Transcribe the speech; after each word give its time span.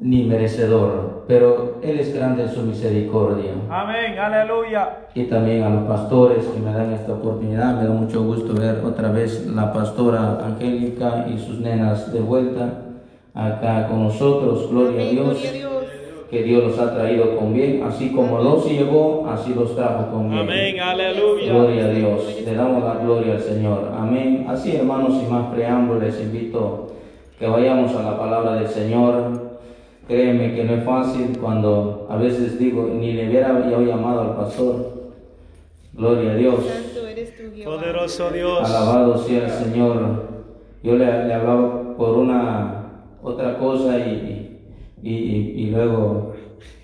ni 0.00 0.24
merecedor, 0.24 1.24
pero 1.26 1.78
Él 1.82 1.98
es 1.98 2.14
grande 2.14 2.44
en 2.44 2.50
su 2.50 2.62
misericordia. 2.62 3.52
Amén, 3.68 4.16
aleluya. 4.18 5.08
Y 5.14 5.24
también 5.24 5.64
a 5.64 5.70
los 5.70 5.88
pastores 5.88 6.44
que 6.46 6.60
me 6.60 6.72
dan 6.72 6.92
esta 6.92 7.12
oportunidad, 7.14 7.80
me 7.80 7.88
da 7.88 7.94
mucho 7.94 8.22
gusto 8.22 8.54
ver 8.54 8.80
otra 8.84 9.10
vez 9.10 9.44
la 9.46 9.72
pastora 9.72 10.38
Angélica 10.44 11.26
y 11.28 11.38
sus 11.38 11.58
nenas 11.60 12.12
de 12.12 12.20
vuelta 12.20 12.74
acá 13.34 13.88
con 13.88 14.04
nosotros. 14.04 14.70
Gloria 14.70 15.00
a 15.00 15.02
Amén, 15.02 15.10
Dios. 15.10 15.26
gloria 15.26 15.48
a 15.48 15.52
Dios. 15.52 15.68
Que 16.30 16.42
Dios 16.42 16.62
los 16.62 16.78
ha 16.78 16.94
traído 16.94 17.36
con 17.36 17.54
bien, 17.54 17.82
así 17.84 18.12
como 18.12 18.38
los 18.38 18.70
llevó, 18.70 19.26
así 19.28 19.52
los 19.54 19.74
trajo 19.74 20.12
con 20.12 20.28
bien. 20.30 20.42
Amén, 20.42 20.78
aleluya. 20.80 21.52
Gloria 21.52 21.84
a 21.86 21.88
Dios, 21.88 22.36
le 22.44 22.54
damos 22.54 22.84
la 22.84 23.02
gloria 23.02 23.32
al 23.32 23.40
Señor. 23.40 23.90
Amén. 23.98 24.46
Así, 24.48 24.76
hermanos, 24.76 25.18
sin 25.18 25.30
más 25.30 25.46
preámbulo, 25.52 26.00
les 26.00 26.20
invito 26.20 26.92
que 27.38 27.46
vayamos 27.48 27.94
a 27.96 28.02
la 28.02 28.18
palabra 28.18 28.54
del 28.54 28.68
Señor. 28.68 29.48
Créeme 30.08 30.54
que 30.54 30.64
no 30.64 30.74
es 30.74 30.84
fácil 30.84 31.36
cuando 31.38 32.06
a 32.08 32.16
veces 32.16 32.58
digo, 32.58 32.88
ni 32.92 33.12
le 33.12 33.28
hubiera 33.28 33.70
yo 33.70 33.82
llamado 33.82 34.20
al 34.22 34.36
pastor. 34.36 35.10
Gloria 35.92 36.32
a 36.32 36.34
Dios. 36.34 36.56
Poderoso 37.64 38.30
Dios. 38.30 38.60
Alabado 38.70 39.18
sea 39.18 39.44
el 39.44 39.50
Señor. 39.50 40.28
Yo 40.82 40.96
le, 40.96 41.04
le 41.26 41.34
hablaba 41.34 41.94
por 41.96 42.16
una 42.18 42.84
otra 43.22 43.58
cosa 43.58 43.98
y, 43.98 44.56
y, 45.02 45.10
y- 45.10 45.52
y 45.64 45.70
luego 45.70 46.32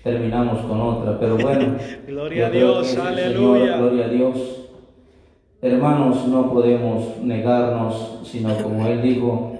terminamos 0.03 0.59
con 0.65 0.79
otra. 0.81 1.17
Pero 1.19 1.37
bueno, 1.37 1.77
Gloria 2.07 2.47
a 2.47 2.49
Dios, 2.51 2.95
aleluya. 2.97 3.63
Señor, 3.73 3.79
gloria 3.79 4.05
a 4.05 4.09
Dios. 4.09 4.61
Hermanos, 5.61 6.27
no 6.27 6.51
podemos 6.53 7.17
negarnos, 7.23 8.19
sino 8.23 8.55
como 8.61 8.85
Él 8.85 9.01
dijo, 9.01 9.54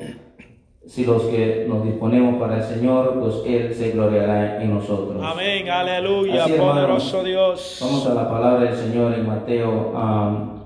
si 0.87 1.05
los 1.05 1.23
que 1.23 1.65
nos 1.67 1.83
disponemos 1.83 2.39
para 2.39 2.57
el 2.57 2.63
Señor, 2.63 3.19
pues 3.19 3.35
Él 3.45 3.73
se 3.73 3.91
gloriará 3.91 4.61
en 4.61 4.73
nosotros. 4.73 5.21
Amén, 5.23 5.67
aleluya. 5.69 6.43
Así, 6.43 6.53
hermanos, 6.53 6.75
Poderoso 6.75 7.23
Dios. 7.23 7.77
Vamos 7.81 8.07
a 8.07 8.13
la 8.13 8.29
palabra 8.29 8.69
del 8.69 8.75
Señor 8.75 9.13
en 9.13 9.27
Mateo 9.27 9.97
am, 9.97 10.63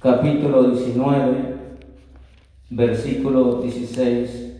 capítulo 0.00 0.64
19, 0.64 1.54
versículo 2.70 3.62
16 3.62 4.52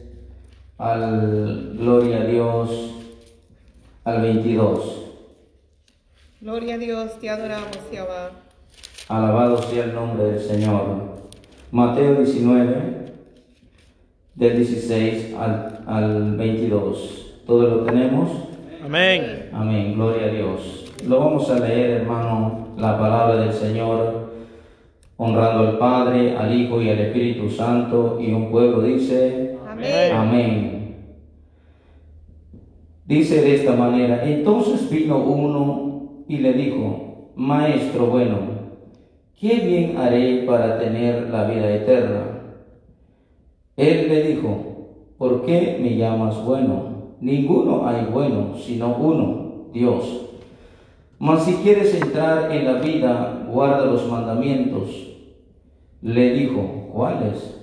al 0.79 1.75
gloria 1.77 2.21
a 2.21 2.25
Dios 2.25 2.95
al 4.05 4.23
22. 4.23 5.01
Gloria 6.41 6.75
a 6.75 6.79
Dios, 6.79 7.19
te 7.21 7.31
adoramos, 7.31 7.79
Jehová. 7.91 8.31
Alabado 9.09 9.63
sea 9.63 9.85
el 9.85 9.95
nombre 9.95 10.25
del 10.25 10.41
Señor. 10.41 11.15
Mateo 11.71 12.17
19, 12.17 13.04
del 14.35 14.57
16 14.57 15.35
al, 15.39 15.81
al 15.87 16.37
22. 16.37 17.43
¿Todo 17.47 17.63
lo 17.63 17.85
tenemos? 17.85 18.31
Amén. 18.85 19.51
Amén, 19.53 19.95
gloria 19.95 20.27
a 20.27 20.31
Dios. 20.31 20.93
Lo 21.07 21.21
vamos 21.21 21.51
a 21.51 21.59
leer, 21.61 22.01
hermano, 22.01 22.69
la 22.79 22.99
palabra 22.99 23.37
del 23.37 23.53
Señor, 23.53 24.33
honrando 25.17 25.69
al 25.69 25.79
Padre, 25.79 26.37
al 26.37 26.59
Hijo 26.59 26.81
y 26.83 26.91
al 26.91 26.99
Espíritu 26.99 27.51
Santo. 27.51 28.19
Y 28.21 28.33
un 28.33 28.51
pueblo 28.51 28.83
dice, 28.83 29.59
Amén. 29.69 30.13
Amén. 30.13 30.75
Dice 33.07 33.43
de 33.43 33.57
esta 33.57 33.77
manera, 33.77 34.25
entonces 34.25 34.89
vino 34.89 35.19
uno 35.19 36.25
y 36.27 36.39
le 36.39 36.55
dijo, 36.55 37.33
Maestro 37.37 38.07
bueno, 38.07 38.39
¿qué 39.39 39.57
bien 39.57 39.99
haré 39.99 40.45
para 40.47 40.79
tener 40.79 41.29
la 41.29 41.45
vida 41.45 41.71
eterna? 41.75 42.34
Él 43.77 44.09
le 44.09 44.23
dijo, 44.23 44.57
¿por 45.19 45.43
qué 45.45 45.79
me 45.81 45.97
llamas 45.97 46.45
bueno? 46.45 46.95
Ninguno 47.21 47.87
hay 47.87 48.07
bueno, 48.13 48.57
sino 48.57 48.97
uno, 48.97 49.71
Dios. 49.73 50.27
Mas 51.19 51.45
si 51.45 51.55
quieres 51.55 51.95
entrar 51.95 52.53
en 52.53 52.65
la 52.67 52.81
vida, 52.81 53.47
guarda 53.51 53.87
los 53.87 54.09
mandamientos. 54.11 54.91
Le 56.03 56.35
dijo, 56.35 56.91
¿cuáles? 56.93 57.61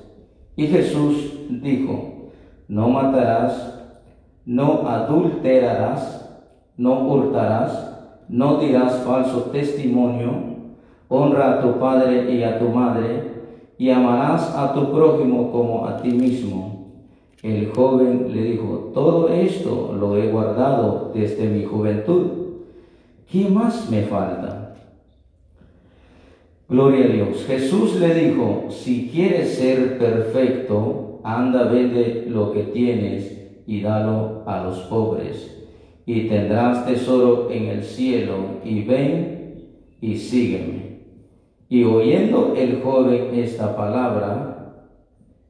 Y 0.56 0.68
Jesús 0.68 1.34
dijo, 1.50 2.31
no 2.68 2.90
matarás, 2.90 3.80
no 4.46 4.88
adulterarás, 4.88 6.30
no 6.78 7.08
hurtarás, 7.08 7.91
no 8.28 8.58
dirás 8.59 9.03
falso 9.06 9.44
testimonio, 9.52 10.31
honra 11.08 11.53
a 11.53 11.62
tu 11.62 11.80
padre 11.80 12.34
y 12.34 12.44
a 12.44 12.58
tu 12.58 12.69
madre, 12.69 13.31
y 13.81 13.90
amarás 13.90 14.53
a 14.56 14.75
tu 14.75 14.92
prójimo 14.92 15.52
como 15.52 15.88
a 15.88 16.03
ti 16.03 16.12
mismo. 16.12 16.92
El 17.42 17.72
joven 17.72 18.31
le 18.31 18.44
dijo, 18.44 18.92
todo 18.94 19.28
esto 19.30 19.97
lo 20.00 20.18
he 20.18 20.28
guardado 20.28 21.12
desde 21.16 21.47
mi 21.47 21.66
juventud. 21.66 22.28
¿Qué 23.28 23.50
más 23.50 23.90
me 23.90 24.03
falta? 24.03 24.75
Gloria 26.70 27.06
a 27.06 27.08
Dios. 27.08 27.44
Jesús 27.47 28.00
le 28.00 28.14
dijo, 28.14 28.68
si 28.70 29.09
quieres 29.09 29.56
ser 29.56 29.97
perfecto, 29.97 31.20
anda, 31.24 31.64
vende 31.64 32.28
lo 32.30 32.52
que 32.52 32.62
tienes 32.62 33.36
y 33.66 33.81
dalo 33.81 34.44
a 34.46 34.64
los 34.64 34.78
pobres, 34.81 35.58
y 36.06 36.28
tendrás 36.28 36.86
tesoro 36.86 37.50
en 37.50 37.66
el 37.66 37.84
cielo, 37.84 38.36
y 38.64 38.84
ven 38.84 39.56
y 40.00 40.18
sígueme. 40.20 40.91
Y 41.72 41.86
oyendo 41.86 42.54
el 42.58 42.82
joven 42.82 43.34
esta 43.34 43.78
palabra, 43.78 44.74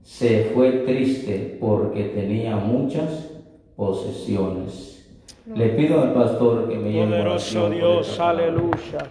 se 0.03 0.51
fue 0.53 0.69
triste 0.85 1.57
porque 1.59 2.03
tenía 2.03 2.57
muchas 2.57 3.27
posesiones. 3.75 5.09
Le 5.55 5.69
pido 5.69 5.99
al 5.99 6.13
pastor 6.13 6.69
que 6.69 6.77
me 6.77 6.91
lleve 6.91 7.07
Poderoso 7.07 7.71
Dios, 7.71 8.19
aleluya. 8.19 9.09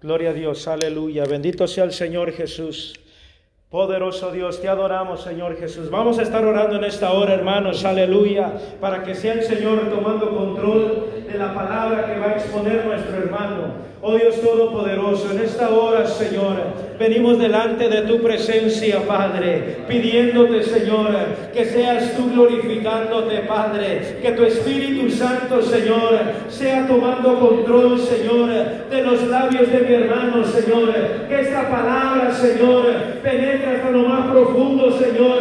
Gloria 0.00 0.30
a 0.30 0.32
Dios, 0.32 0.66
aleluya. 0.66 1.26
Bendito 1.26 1.68
sea 1.68 1.84
el 1.84 1.92
Señor 1.92 2.32
Jesús. 2.32 2.94
Poderoso 3.68 4.32
Dios, 4.32 4.62
te 4.62 4.68
adoramos, 4.68 5.20
Señor 5.20 5.58
Jesús. 5.58 5.90
Vamos 5.90 6.18
a 6.18 6.22
estar 6.22 6.42
orando 6.42 6.76
en 6.76 6.84
esta 6.84 7.12
hora, 7.12 7.34
hermanos, 7.34 7.84
aleluya, 7.84 8.54
para 8.80 9.04
que 9.04 9.14
sea 9.14 9.34
el 9.34 9.42
Señor 9.42 9.90
tomando 9.90 10.34
control 10.34 11.13
de 11.34 11.40
la 11.40 11.52
palabra 11.52 12.06
que 12.06 12.20
va 12.20 12.26
a 12.26 12.36
exponer 12.36 12.84
nuestro 12.86 13.16
hermano. 13.16 13.94
Oh 14.00 14.14
Dios 14.14 14.40
Todopoderoso, 14.40 15.32
en 15.32 15.40
esta 15.40 15.70
hora, 15.70 16.06
Señor, 16.06 16.56
venimos 16.98 17.38
delante 17.38 17.88
de 17.88 18.02
tu 18.02 18.22
presencia, 18.22 19.00
Padre, 19.08 19.78
pidiéndote, 19.88 20.62
Señor, 20.62 21.10
que 21.52 21.64
seas 21.64 22.14
tú 22.14 22.30
glorificándote, 22.30 23.38
Padre, 23.48 24.18
que 24.22 24.32
tu 24.32 24.44
Espíritu 24.44 25.10
Santo, 25.10 25.60
Señor, 25.62 26.20
sea 26.48 26.86
tomando 26.86 27.40
control, 27.40 27.98
Señor, 27.98 28.50
de 28.90 29.02
los 29.02 29.22
labios 29.26 29.72
de 29.72 29.80
mi 29.80 29.94
hermano, 29.94 30.44
Señor, 30.44 30.92
que 31.28 31.40
esta 31.40 31.68
palabra, 31.68 32.32
Señor, 32.32 32.84
penetre 33.22 33.76
hasta 33.76 33.90
lo 33.90 34.08
más 34.08 34.30
profundo, 34.30 34.92
Señor, 34.98 35.38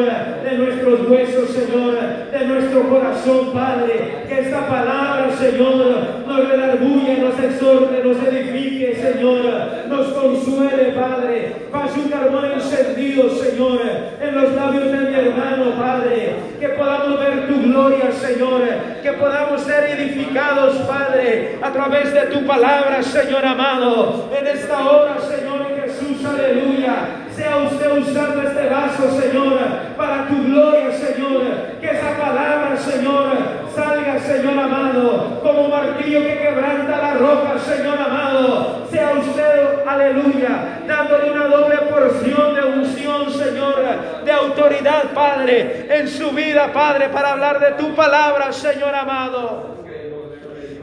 de 0.53 0.59
nuestros 0.59 1.09
huesos, 1.09 1.49
Señor, 1.49 1.97
de 2.31 2.45
nuestro 2.45 2.89
corazón, 2.89 3.51
Padre, 3.53 4.25
que 4.27 4.39
esta 4.39 4.67
palabra, 4.67 5.31
Señor, 5.35 6.23
nos 6.27 6.47
redarguya, 6.47 7.17
nos 7.17 7.39
exhorte, 7.39 8.03
nos 8.03 8.17
edifique, 8.17 8.95
Señor, 8.95 9.41
nos 9.87 10.07
consuele, 10.09 10.93
Padre, 10.93 11.55
pase 11.71 11.99
un 12.01 12.09
carbón 12.09 12.51
encendido, 12.51 13.29
Señor, 13.29 13.81
en 14.21 14.35
los 14.35 14.53
labios 14.53 14.91
de 14.91 14.99
mi 14.99 15.15
hermano, 15.15 15.71
Padre, 15.77 16.35
que 16.59 16.69
podamos 16.69 17.19
ver 17.19 17.47
tu 17.47 17.61
gloria, 17.63 18.11
Señor, 18.11 18.61
que 19.01 19.11
podamos 19.13 19.61
ser 19.61 19.99
edificados, 19.99 20.75
Padre, 20.87 21.57
a 21.61 21.71
través 21.71 22.13
de 22.13 22.21
tu 22.27 22.45
palabra, 22.45 23.01
Señor 23.01 23.43
amado, 23.43 24.29
en 24.37 24.47
esta 24.47 24.87
hora, 24.87 25.15
Señor 25.19 25.65
Jesús, 25.81 26.23
aleluya. 26.23 27.22
Sea 27.35 27.57
usted 27.57 27.97
usando 27.97 28.43
este 28.43 28.69
vaso, 28.69 29.19
Señor, 29.19 29.59
para 29.97 30.27
tu 30.27 30.43
gloria, 30.43 30.91
Señor. 30.91 31.41
Que 31.81 31.87
esa 31.87 32.17
palabra, 32.17 32.77
Señor, 32.77 33.25
salga, 33.73 34.19
Señor 34.19 34.59
amado, 34.59 35.39
como 35.41 35.67
martillo 35.69 36.19
que 36.21 36.37
quebranta 36.37 36.97
la 36.97 37.13
roca, 37.15 37.57
Señor 37.59 37.97
amado. 37.99 38.87
Sea 38.91 39.13
usted, 39.19 39.87
aleluya, 39.87 40.81
dándole 40.87 41.31
una 41.31 41.47
doble 41.47 41.77
porción 41.89 42.53
de 42.53 42.61
unción, 42.61 43.31
Señor, 43.31 43.75
de 44.23 44.31
autoridad, 44.31 45.11
Padre, 45.13 45.87
en 45.89 46.07
su 46.07 46.29
vida, 46.31 46.71
Padre, 46.71 47.09
para 47.09 47.31
hablar 47.31 47.59
de 47.59 47.71
tu 47.83 47.95
palabra, 47.95 48.51
Señor 48.51 48.93
amado. 48.93 49.73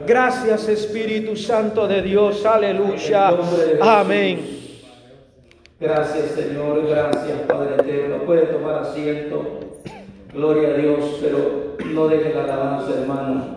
Gracias, 0.05 0.69
Espíritu 0.69 1.37
Santo 1.37 1.87
de 1.87 2.03
Dios, 2.03 2.45
aleluya. 2.45 3.33
Amén. 3.81 4.60
Gracias 5.81 6.33
Señor, 6.33 6.87
gracias 6.87 7.41
Padre 7.49 7.77
eterno. 7.77 8.19
Puede 8.27 8.43
tomar 8.49 8.83
asiento. 8.83 9.61
Gloria 10.31 10.69
a 10.69 10.73
Dios, 10.75 11.19
pero 11.23 11.77
no 11.87 12.07
deje 12.07 12.35
la 12.35 12.45
alabanza, 12.45 13.01
hermano. 13.01 13.57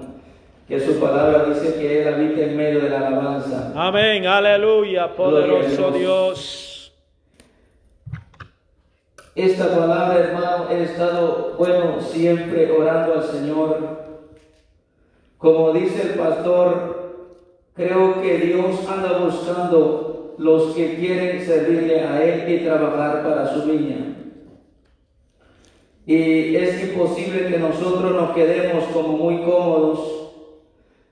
Que 0.66 0.80
su 0.80 1.02
palabra 1.02 1.44
dice 1.44 1.76
que 1.76 2.02
Él 2.02 2.14
habita 2.14 2.44
en 2.44 2.56
medio 2.56 2.80
de 2.80 2.90
la 2.90 3.08
alabanza. 3.08 3.74
Amén, 3.76 4.26
aleluya, 4.26 5.14
poderoso 5.14 5.88
a 5.88 5.92
Dios. 5.92 6.94
esta 9.36 9.68
palabra, 9.78 10.18
hermano, 10.20 10.68
he 10.72 10.84
estado, 10.84 11.56
bueno, 11.58 12.00
siempre 12.00 12.72
orando 12.72 13.16
al 13.16 13.24
Señor. 13.24 13.80
Como 15.38 15.74
dice 15.74 16.04
el 16.04 16.20
pastor, 16.20 17.20
creo 17.76 18.22
que 18.22 18.38
Dios 18.38 18.80
anda 18.88 19.18
buscando 19.18 20.13
los 20.38 20.74
que 20.76 20.96
quieren 20.96 21.42
servirle 21.46 22.02
a 22.02 22.24
Él 22.24 22.52
y 22.52 22.66
trabajar 22.66 23.24
para 23.24 23.54
su 23.54 23.64
viña. 23.64 24.14
Y 26.06 26.56
es 26.56 26.84
imposible 26.84 27.48
que 27.48 27.58
nosotros 27.58 28.12
nos 28.12 28.32
quedemos 28.32 28.84
como 28.86 29.18
muy 29.18 29.38
cómodos, 29.44 30.32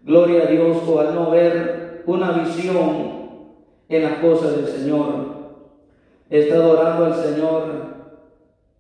gloria 0.04 0.44
a 0.44 0.46
Dios, 0.48 0.78
o 0.86 1.00
al 1.00 1.16
no 1.16 1.32
ver 1.32 2.04
una 2.06 2.32
visión 2.32 3.12
en 3.88 4.04
las 4.04 4.16
cosas 4.16 4.58
del 4.58 4.68
Señor. 4.68 5.32
He 6.30 6.40
estado 6.40 6.72
orando 6.72 7.06
al 7.06 7.16
Señor, 7.16 7.64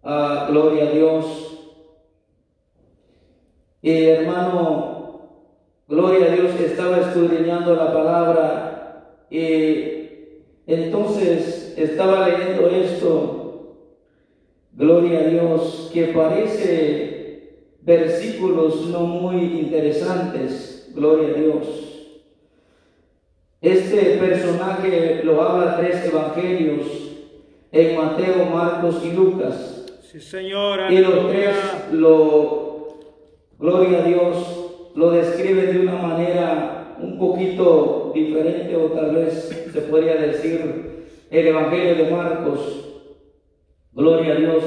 a 0.03 0.47
gloria 0.49 0.87
a 0.87 0.91
Dios. 0.91 1.47
Y 3.81 4.05
hermano, 4.05 5.21
gloria 5.87 6.27
a 6.27 6.35
Dios, 6.35 6.59
estaba 6.59 6.97
escudriñando 6.97 7.75
la 7.75 7.93
palabra 7.93 9.17
y 9.29 10.00
entonces 10.73 11.73
estaba 11.77 12.27
leyendo 12.27 12.67
esto 12.67 13.41
Gloria 14.73 15.19
a 15.19 15.23
Dios, 15.23 15.91
que 15.93 16.05
parece 16.05 17.67
versículos 17.81 18.87
no 18.87 19.01
muy 19.01 19.59
interesantes. 19.59 20.89
Gloria 20.95 21.29
a 21.29 21.33
Dios. 21.33 22.21
Este 23.59 24.17
personaje 24.17 25.21
lo 25.23 25.41
habla 25.41 25.77
tres 25.77 26.05
evangelios, 26.05 26.87
en 27.71 27.95
Mateo, 27.95 28.45
Marcos 28.45 29.03
y 29.05 29.11
Lucas. 29.11 29.85
Sí, 30.01 30.19
Señor. 30.19 30.91
Y 30.91 30.97
los 30.97 31.29
tres 31.29 31.55
lo, 31.91 32.97
gloria 33.59 33.99
a 33.99 34.03
Dios, 34.03 34.91
lo 34.95 35.11
describen 35.11 35.73
de 35.73 35.79
una 35.81 35.93
manera 35.93 36.80
un 37.01 37.17
poquito 37.17 38.11
diferente 38.13 38.75
o 38.75 38.91
tal 38.91 39.15
vez 39.15 39.69
se 39.71 39.81
podría 39.81 40.15
decir 40.15 41.05
el 41.29 41.47
Evangelio 41.47 41.95
de 41.95 42.11
Marcos 42.11 42.91
Gloria 43.93 44.33
a 44.33 44.35
Dios. 44.37 44.63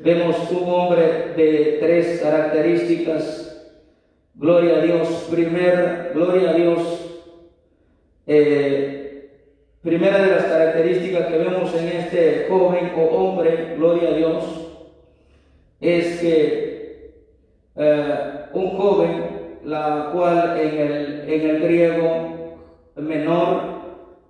Vemos 0.00 0.36
un 0.52 0.68
hombre 0.68 1.34
de 1.36 1.78
tres 1.80 2.20
características. 2.20 3.74
Gloria 4.34 4.76
a 4.76 4.80
Dios. 4.80 5.28
Primer, 5.28 6.12
gloria 6.14 6.50
a 6.50 6.54
Dios. 6.54 7.22
Eh, 8.28 9.28
primera 9.82 10.22
de 10.22 10.30
las 10.30 10.44
características 10.44 11.26
que 11.26 11.38
vemos 11.38 11.74
en 11.74 11.88
este 11.88 12.46
joven 12.48 12.92
o 12.96 13.02
hombre, 13.16 13.74
gloria 13.76 14.10
a 14.10 14.14
Dios, 14.14 14.44
es 15.80 16.20
que 16.20 17.12
eh, 17.74 18.14
un 18.52 18.70
joven, 18.76 19.29
la 19.64 20.10
cual 20.12 20.58
en 20.58 20.78
el, 20.78 21.24
en 21.28 21.50
el 21.50 21.60
griego 21.60 22.58
menor 22.96 23.80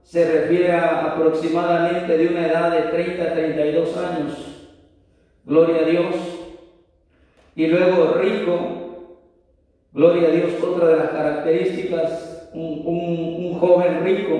se 0.03 0.31
refiere 0.31 0.73
a 0.73 1.13
aproximadamente 1.13 2.17
de 2.17 2.29
una 2.29 2.47
edad 2.47 2.73
de 2.73 2.91
30 2.91 3.23
a 3.23 3.33
32 3.33 3.97
años. 3.97 4.71
Gloria 5.45 5.83
a 5.83 5.85
Dios. 5.85 6.15
Y 7.55 7.67
luego 7.67 8.15
rico, 8.15 9.17
gloria 9.93 10.29
a 10.29 10.31
Dios, 10.33 10.63
otra 10.63 10.89
de 10.89 10.97
las 10.97 11.11
características, 11.11 12.49
un, 12.53 12.83
un 12.85 13.59
joven 13.59 14.05
rico. 14.05 14.37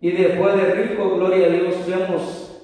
Y 0.00 0.12
después 0.12 0.54
de 0.56 0.74
rico, 0.74 1.16
gloria 1.16 1.46
a 1.46 1.50
Dios, 1.50 1.74
vemos 1.86 2.62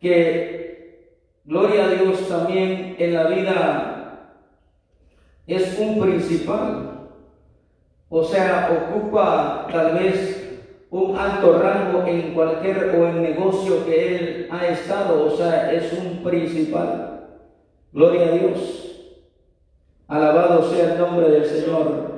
que, 0.00 1.08
gloria 1.44 1.84
a 1.84 1.88
Dios, 1.88 2.28
también 2.28 2.96
en 2.98 3.14
la 3.14 3.26
vida 3.28 3.91
es 5.54 5.78
un 5.78 6.00
principal. 6.00 7.08
O 8.08 8.24
sea, 8.24 8.88
ocupa 8.90 9.66
tal 9.70 9.94
vez 9.94 10.60
un 10.90 11.16
alto 11.16 11.58
rango 11.58 12.04
en 12.06 12.34
cualquier 12.34 12.94
o 12.94 13.08
en 13.08 13.22
negocio 13.22 13.84
que 13.86 14.16
él 14.16 14.48
ha 14.50 14.66
estado, 14.66 15.24
o 15.24 15.30
sea, 15.30 15.72
es 15.72 15.90
un 15.94 16.22
principal. 16.22 17.30
Gloria 17.92 18.26
a 18.26 18.32
Dios. 18.32 18.92
Alabado 20.06 20.62
sea 20.70 20.92
el 20.92 20.98
nombre 20.98 21.30
del 21.30 21.46
Señor. 21.46 22.12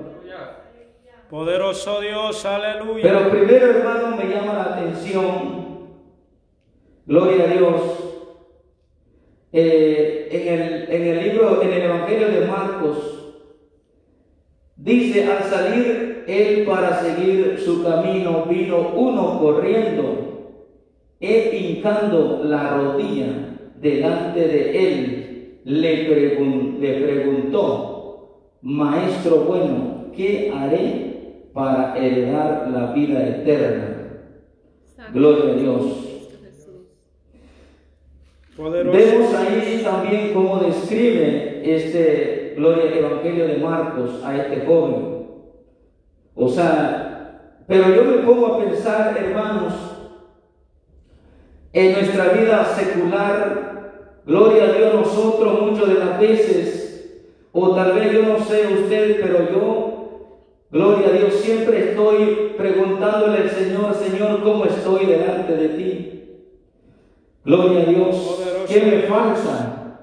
Poderoso 1.31 2.01
Dios, 2.01 2.45
aleluya. 2.45 3.03
Pero 3.03 3.31
primero, 3.31 3.67
hermano, 3.67 4.17
me 4.17 4.25
llama 4.25 4.55
la 4.55 4.63
atención, 4.65 5.89
gloria 7.07 7.45
a 7.45 7.47
Dios, 7.49 7.83
eh, 9.53 10.29
en, 10.31 10.61
el, 10.61 10.91
en 10.91 11.03
el 11.07 11.29
libro, 11.29 11.63
en 11.63 11.73
el 11.73 11.83
Evangelio 11.83 12.29
de 12.29 12.47
Marcos, 12.47 13.24
Dice, 14.77 15.25
al 15.25 15.45
salir 15.45 16.25
él 16.27 16.65
para 16.67 17.01
seguir 17.01 17.59
su 17.59 17.85
camino, 17.85 18.47
vino 18.49 18.93
uno 18.95 19.39
corriendo 19.39 20.53
e 21.21 21.57
hincando 21.57 22.43
la 22.45 22.77
rodilla 22.77 23.27
delante 23.81 24.41
de 24.41 24.87
él, 24.87 25.61
le, 25.65 26.09
le 26.81 27.01
preguntó, 27.03 28.51
Maestro 28.63 29.41
bueno, 29.41 30.07
¿qué 30.15 30.53
haré 30.55 31.49
para 31.53 31.97
heredar 31.97 32.69
la 32.73 32.93
vida 32.93 33.27
eterna? 33.29 33.95
Gloria 35.13 35.53
a 35.53 35.57
Dios. 35.57 36.05
Vemos 38.57 39.35
ahí 39.35 39.81
también 39.85 40.33
cómo 40.33 40.59
describe 40.59 41.63
este 41.65 42.44
Gloria 42.57 42.95
Evangelio 42.95 43.47
de 43.47 43.57
Marcos 43.59 44.23
a 44.25 44.37
este 44.37 44.67
joven. 44.67 45.27
O 46.35 46.49
sea, 46.49 47.61
pero 47.67 47.95
yo 47.95 48.05
me 48.05 48.17
pongo 48.19 48.47
a 48.47 48.59
pensar, 48.59 49.17
hermanos, 49.17 49.73
en 51.73 51.93
nuestra 51.93 52.29
vida 52.29 52.65
secular, 52.65 54.21
gloria 54.27 54.65
a 54.65 54.73
Dios 54.73 54.95
nosotros 54.95 55.63
muchas 55.63 55.89
de 55.89 55.95
las 55.95 56.21
veces, 56.21 57.31
o 57.53 57.75
tal 57.75 57.93
vez 57.93 58.13
yo 58.13 58.23
no 58.23 58.39
sé 58.39 58.67
usted, 58.73 59.21
pero 59.21 59.51
yo, 59.51 60.41
gloria 60.71 61.09
a 61.09 61.13
Dios, 61.13 61.35
siempre 61.35 61.91
estoy 61.91 62.55
preguntándole 62.57 63.39
al 63.39 63.51
Señor, 63.51 63.95
Señor, 63.95 64.43
¿cómo 64.43 64.65
estoy 64.65 65.07
delante 65.07 65.57
de 65.57 65.69
ti? 65.69 66.15
Gloria 67.45 67.83
a 67.83 67.85
Dios. 67.85 68.43
¿Qué 68.67 68.81
me 68.81 69.03
falta? 69.03 69.99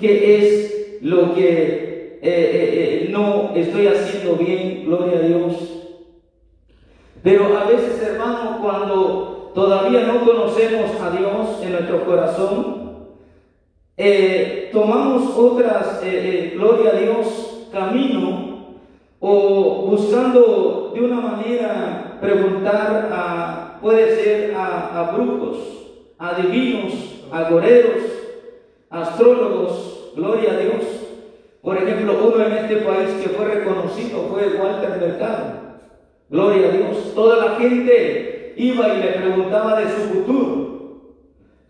¿Qué 0.00 0.38
es 0.38 0.68
lo 1.00 1.34
que 1.34 2.18
eh, 2.20 2.22
eh, 2.22 3.04
eh, 3.04 3.08
no 3.10 3.52
estoy 3.54 3.86
haciendo 3.86 4.36
bien? 4.36 4.84
Gloria 4.86 5.18
a 5.18 5.22
Dios. 5.22 5.54
Pero 7.22 7.56
a 7.56 7.64
veces, 7.64 8.02
hermano, 8.02 8.58
cuando 8.62 9.52
todavía 9.54 10.02
no 10.02 10.24
conocemos 10.24 11.00
a 11.00 11.10
Dios 11.10 11.62
en 11.62 11.72
nuestro 11.72 12.04
corazón, 12.04 12.78
tomamos 14.72 15.36
otras, 15.36 16.00
gloria 16.54 16.90
a 16.90 16.94
Dios, 16.94 17.66
camino 17.72 18.48
o 19.18 19.86
buscando 19.90 20.92
de 20.94 21.00
una 21.00 21.20
manera 21.20 22.18
preguntar 22.20 23.08
a, 23.12 23.78
puede 23.80 24.14
ser 24.22 24.54
a, 24.54 25.00
a 25.00 25.10
brujos 25.12 25.78
adivinos, 26.18 26.92
agoreros, 27.30 28.02
astrólogos, 28.90 29.97
gloria 30.18 30.52
a 30.52 30.58
Dios. 30.58 30.84
Por 31.62 31.76
ejemplo, 31.76 32.18
uno 32.26 32.44
en 32.44 32.52
este 32.52 32.76
país 32.76 33.10
que 33.22 33.30
fue 33.30 33.46
reconocido 33.46 34.22
fue 34.28 34.48
Walter 34.60 34.98
Mercado. 35.00 35.44
Gloria 36.28 36.68
a 36.68 36.72
Dios. 36.72 37.14
Toda 37.14 37.46
la 37.46 37.56
gente 37.56 38.54
iba 38.56 38.88
y 38.88 39.02
le 39.02 39.08
preguntaba 39.12 39.80
de 39.80 39.86
su 39.86 40.00
futuro. 40.12 41.14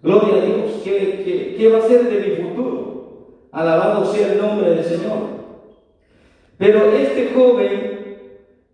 Gloria 0.02 0.34
a 0.34 0.44
Dios. 0.44 0.80
¿Qué, 0.82 1.54
qué 1.58 1.68
va 1.68 1.78
a 1.78 1.88
ser 1.88 2.04
de 2.04 2.28
mi 2.28 2.36
futuro? 2.36 3.46
Alabado 3.52 4.04
sea 4.06 4.32
el 4.32 4.38
nombre 4.38 4.70
del 4.70 4.84
Señor. 4.84 5.38
Pero 6.56 6.92
este 6.92 7.32
joven, 7.34 8.18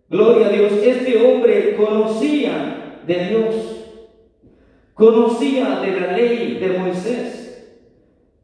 gloria 0.09 0.47
a 0.47 0.49
Dios, 0.49 0.71
este 0.73 1.23
hombre 1.23 1.75
conocía 1.75 3.01
de 3.05 3.29
Dios 3.29 3.75
conocía 4.95 5.81
de 5.81 5.99
la 5.99 6.13
ley 6.13 6.57
de 6.59 6.79
Moisés. 6.79 7.67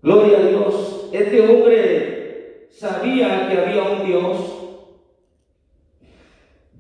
Gloria 0.04 0.38
a 0.38 0.42
Dios. 0.44 0.91
Este 1.12 1.42
hombre 1.42 2.68
sabía 2.70 3.50
que 3.50 3.58
había 3.58 3.84
un 3.84 4.06
Dios. 4.06 4.62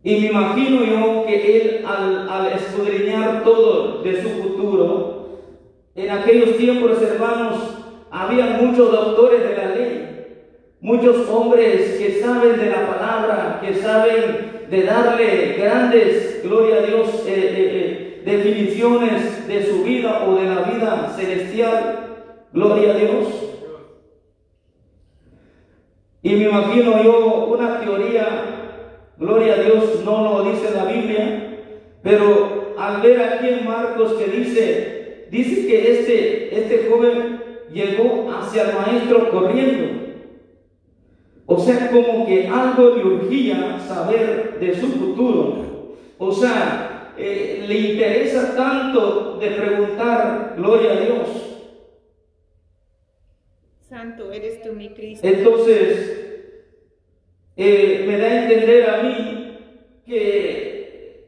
Y 0.04 0.22
me 0.22 0.28
imagino 0.28 0.84
yo 0.84 1.26
que 1.26 1.58
él 1.58 1.86
al, 1.86 2.48
escudriñar 2.54 3.44
todo 3.44 4.02
de 4.02 4.22
su 4.22 4.30
futuro, 4.30 5.12
en 5.94 6.10
aquellos 6.10 6.58
tiempos, 6.58 7.02
hermanos, 7.02 7.58
había 8.10 8.58
muchos 8.62 8.92
doctores 8.92 9.42
de 9.44 9.58
la 9.58 9.76
ley, 9.76 10.26
muchos 10.80 11.30
hombres 11.30 11.98
que 12.00 12.22
saben 12.22 12.58
de 12.58 12.70
la 12.70 12.88
palabra, 12.88 13.62
que 13.62 13.76
saben 13.76 14.68
de 14.70 14.84
darle 14.84 15.56
grandes, 15.58 16.42
gloria 16.44 16.78
a 16.78 16.82
Dios, 16.82 17.10
eh, 17.28 17.34
eh, 17.36 17.52
eh, 17.58 18.22
definiciones 18.26 19.48
de 19.48 19.66
su 19.66 19.84
vida 19.84 20.24
o 20.26 20.36
de 20.36 20.46
la 20.46 20.62
vida 20.62 21.14
celestial. 21.16 22.08
Gloria 22.54 22.92
a 22.92 22.98
Dios. 22.98 23.28
Y 26.24 26.36
me 26.36 26.44
imagino 26.46 27.04
yo 27.04 27.46
una 27.46 27.80
teoría, 27.80 28.28
gloria 29.18 29.54
a 29.56 29.64
Dios, 29.64 30.02
no 30.06 30.24
lo 30.24 30.52
dice 30.52 30.70
la 30.76 30.86
Biblia, 30.86 31.58
pero 32.04 32.74
al 32.78 33.02
ver 33.02 33.22
aquí 33.22 33.50
en 33.50 33.66
Marcos 33.66 34.14
que 34.14 34.28
dice, 34.28 35.28
dice 35.32 35.68
que 35.68 35.92
este, 35.92 36.60
este 36.60 36.90
joven 36.90 37.42
llegó 37.72 38.32
hacia 38.32 38.70
el 38.70 38.76
maestro 38.76 39.32
corriendo. 39.32 40.02
O 41.48 41.60
sea, 41.60 41.90
como 41.92 42.26
que 42.26 42.48
algo 42.48 42.96
le 42.96 43.04
urgía 43.04 43.80
saber 43.80 44.58
de 44.60 44.80
su 44.80 44.88
futuro. 44.88 45.96
O 46.18 46.32
sea, 46.32 47.14
eh, 47.18 47.66
le 47.68 47.78
interesa 47.78 48.56
tanto 48.56 49.38
de 49.40 49.48
preguntar, 49.52 50.54
gloria 50.56 50.92
a 50.92 50.96
Dios. 50.98 51.51
Santo 53.92 54.32
eres 54.32 54.62
tú, 54.62 54.72
mi 54.72 54.88
Cristo. 54.92 55.28
Entonces, 55.28 56.48
eh, 57.58 58.06
me 58.08 58.18
da 58.18 58.26
a 58.26 58.44
entender 58.44 58.90
a 58.90 59.04
mí 59.04 59.58
que 60.06 61.26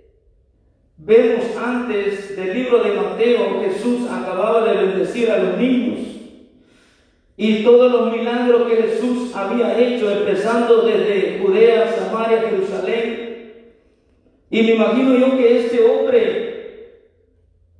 vemos 0.95 1.43
antes 1.57 2.37
del 2.37 2.53
libro 2.53 2.81
de 2.81 2.93
Mateo, 2.93 3.61
Jesús 3.65 4.09
acababa 4.09 4.63
de 4.63 4.77
bendecir 4.77 5.29
a 5.29 5.39
los 5.39 5.57
niños 5.57 6.07
y 7.35 7.65
todos 7.65 7.91
los 7.91 8.15
milagros 8.15 8.71
que 8.71 8.77
Jesús 8.77 9.35
había 9.35 9.77
hecho, 9.77 10.09
empezando 10.09 10.83
desde 10.83 11.39
Judea, 11.39 11.91
Samaria, 11.91 12.43
Jerusalén. 12.49 13.73
Y 14.49 14.61
me 14.63 14.75
imagino 14.75 15.17
yo 15.17 15.37
que 15.37 15.65
este 15.65 15.83
hombre 15.83 17.01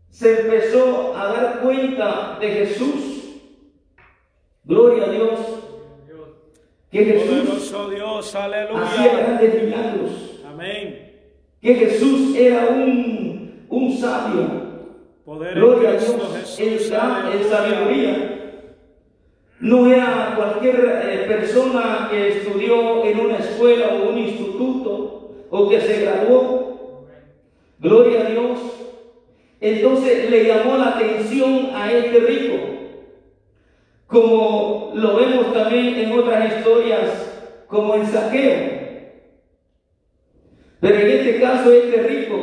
se 0.10 0.42
empezó 0.42 1.16
a 1.16 1.28
dar 1.28 1.60
cuenta 1.62 2.38
de 2.42 2.50
Jesús. 2.50 3.12
Gloria 4.65 5.05
a 5.05 5.10
Dios. 5.10 5.39
Que 6.91 7.05
Jesús 7.05 7.74
Dios, 7.89 8.36
hacía 8.36 9.17
grandes 9.17 9.63
milagros. 9.63 10.12
Amén. 10.48 11.12
Que 11.60 11.75
Jesús 11.75 12.36
era 12.36 12.67
un, 12.67 13.65
un 13.67 13.98
sabio. 13.98 14.63
Gloria 15.25 15.89
a 15.89 15.93
Dios. 15.93 16.60
en 16.60 17.50
sabiduría. 17.50 18.34
No 19.60 19.91
era 19.91 20.34
cualquier 20.36 21.01
eh, 21.05 21.25
persona 21.27 22.10
que 22.12 22.38
estudió 22.39 23.03
en 23.05 23.20
una 23.20 23.38
escuela 23.38 23.93
o 23.93 24.10
un 24.10 24.17
instituto 24.17 25.32
o 25.50 25.70
que 25.70 25.82
se 25.82 26.01
graduó. 26.01 27.08
Gloria 27.79 28.22
a 28.22 28.29
Dios. 28.29 28.60
Entonces 29.62 30.29
le 30.29 30.46
llamó 30.46 30.77
la 30.77 30.89
atención 30.89 31.70
a 31.74 31.91
este 31.91 32.20
rico. 32.20 32.55
Como 34.13 34.91
lo 34.93 35.15
vemos 35.15 35.51
también 35.53 35.96
en 35.96 36.12
otras 36.20 36.55
historias, 36.55 37.32
como 37.65 37.96
en 37.96 38.05
saqueo. 38.05 38.74
Pero 40.79 40.96
en 41.00 41.10
este 41.10 41.41
caso, 41.41 41.72
este 41.72 42.03
rico, 42.03 42.36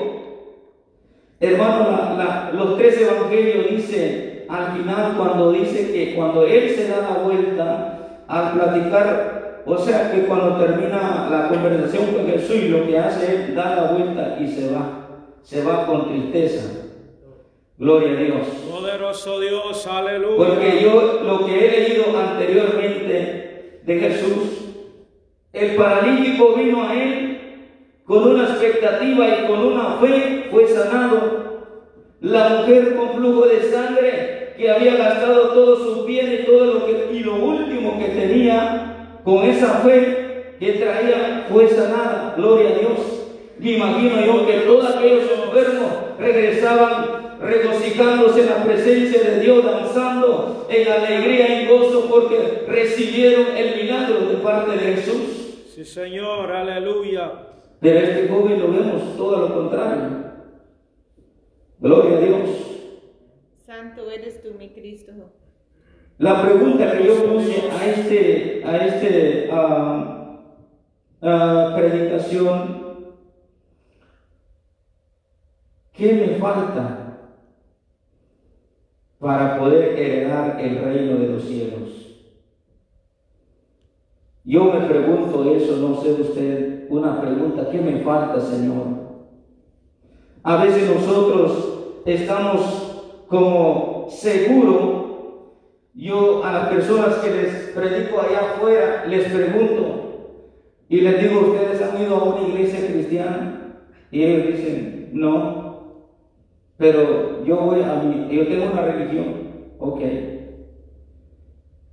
hermano, 1.38 2.18
los 2.54 2.76
tres 2.76 3.00
evangelios 3.00 3.70
dicen 3.70 4.46
al 4.48 4.72
final 4.72 5.14
cuando 5.16 5.52
dice 5.52 5.92
que 5.92 6.16
cuando 6.16 6.44
él 6.44 6.70
se 6.70 6.88
da 6.88 7.02
la 7.02 7.22
vuelta 7.22 8.24
al 8.26 8.52
platicar, 8.54 9.62
o 9.64 9.78
sea 9.78 10.10
que 10.10 10.22
cuando 10.22 10.56
termina 10.56 11.28
la 11.30 11.48
conversación 11.48 12.06
con 12.06 12.26
Jesús 12.26 12.64
lo 12.64 12.84
que 12.84 12.98
hace 12.98 13.32
es 13.32 13.54
dar 13.54 13.76
la 13.76 13.92
vuelta 13.92 14.38
y 14.40 14.48
se 14.48 14.72
va, 14.72 15.06
se 15.44 15.62
va 15.62 15.86
con 15.86 16.08
tristeza. 16.08 16.79
Gloria 17.80 18.10
a 18.10 18.22
Dios. 18.22 18.46
Poderoso 18.70 19.40
Dios, 19.40 19.86
aleluya. 19.86 20.36
Porque 20.36 20.82
yo 20.82 21.22
lo 21.24 21.46
que 21.46 21.66
he 21.66 21.70
leído 21.70 22.04
anteriormente 22.14 23.80
de 23.82 23.98
Jesús, 23.98 24.74
el 25.54 25.76
paralítico 25.76 26.56
vino 26.56 26.86
a 26.86 26.92
él 26.92 27.40
con 28.04 28.32
una 28.32 28.42
expectativa 28.50 29.26
y 29.28 29.46
con 29.46 29.60
una 29.60 29.92
fe, 29.94 30.48
fue 30.50 30.66
sanado. 30.66 31.70
La 32.20 32.50
mujer 32.50 32.96
con 32.96 33.14
flujo 33.14 33.46
de 33.46 33.62
sangre 33.62 34.52
que 34.58 34.70
había 34.70 34.96
gastado 34.96 35.48
todo 35.54 35.76
su 35.76 36.04
bien 36.04 36.38
y 36.38 36.44
todo 36.44 36.66
lo 36.66 36.84
que 36.84 37.14
y 37.14 37.20
lo 37.20 37.36
último 37.36 37.98
que 37.98 38.08
tenía 38.08 39.20
con 39.24 39.42
esa 39.44 39.78
fe 39.78 40.56
que 40.60 40.72
traía 40.72 41.46
fue 41.50 41.66
sanada. 41.66 42.34
Gloria 42.36 42.68
a 42.68 42.78
Dios. 42.78 43.26
Y 43.58 43.76
imagino 43.76 44.20
yo 44.26 44.46
que 44.46 44.52
todos 44.66 44.96
aquellos 44.96 45.24
enfermos 45.46 45.88
regresaban 46.18 47.29
regocijándose 47.40 48.42
en 48.42 48.46
la 48.46 48.64
presencia 48.64 49.22
de 49.22 49.40
Dios, 49.40 49.64
danzando 49.64 50.66
en 50.68 50.88
alegría 50.88 51.62
y 51.62 51.66
gozo 51.66 52.08
porque 52.10 52.64
recibieron 52.68 53.56
el 53.56 53.82
milagro 53.82 54.26
de 54.26 54.36
parte 54.36 54.72
de 54.72 54.94
Jesús. 54.94 55.64
Sí, 55.74 55.84
Señor, 55.84 56.52
aleluya. 56.52 57.46
De 57.80 57.98
este 57.98 58.28
joven 58.28 58.60
lo 58.60 58.70
vemos 58.70 59.16
todo 59.16 59.48
lo 59.48 59.54
contrario. 59.54 60.20
Gloria 61.78 62.18
a 62.18 62.20
Dios. 62.20 62.50
Santo 63.64 64.10
eres 64.10 64.42
tú, 64.42 64.50
mi 64.58 64.68
Cristo. 64.68 65.12
La 66.18 66.42
pregunta 66.42 66.92
que 66.92 67.04
yo 67.06 67.24
puse 67.24 67.70
a 67.70 67.86
este, 67.86 68.62
a 68.66 68.86
este 68.86 69.48
ah, 69.50 70.36
predicación, 71.74 73.14
¿qué 75.94 76.12
me 76.12 76.28
falta 76.38 76.99
para 79.20 79.58
poder 79.58 79.96
heredar 79.98 80.58
el 80.60 80.82
reino 80.82 81.18
de 81.18 81.28
los 81.28 81.44
cielos? 81.44 82.00
Yo 84.44 84.64
me 84.64 84.80
pregunto 84.80 85.54
eso, 85.54 85.76
no 85.76 86.00
sé 86.00 86.12
usted, 86.12 86.86
una 86.88 87.20
pregunta, 87.20 87.68
¿qué 87.70 87.78
me 87.78 88.00
falta, 88.00 88.40
Señor? 88.40 88.86
A 90.42 90.64
veces 90.64 90.90
nosotros 90.90 92.00
estamos 92.06 93.22
como 93.28 94.08
seguro, 94.10 95.54
yo 95.94 96.42
a 96.42 96.52
las 96.52 96.68
personas 96.68 97.16
que 97.16 97.30
les 97.30 97.54
predico 97.74 98.20
allá 98.20 98.54
afuera 98.54 99.04
les 99.06 99.30
pregunto 99.30 100.00
y 100.88 101.02
les 101.02 101.22
digo, 101.22 101.40
¿ustedes 101.40 101.82
han 101.82 102.02
ido 102.02 102.16
a 102.16 102.24
una 102.24 102.48
iglesia 102.48 102.88
cristiana? 102.88 103.76
Y 104.10 104.24
ellos 104.24 104.56
dicen, 104.56 105.10
no, 105.12 105.59
pero 106.80 107.44
yo 107.44 107.56
voy 107.58 107.82
a 107.82 107.96
mi, 107.96 108.34
yo 108.34 108.48
tengo 108.48 108.72
una 108.72 108.80
religión, 108.80 109.34
ok. 109.78 110.00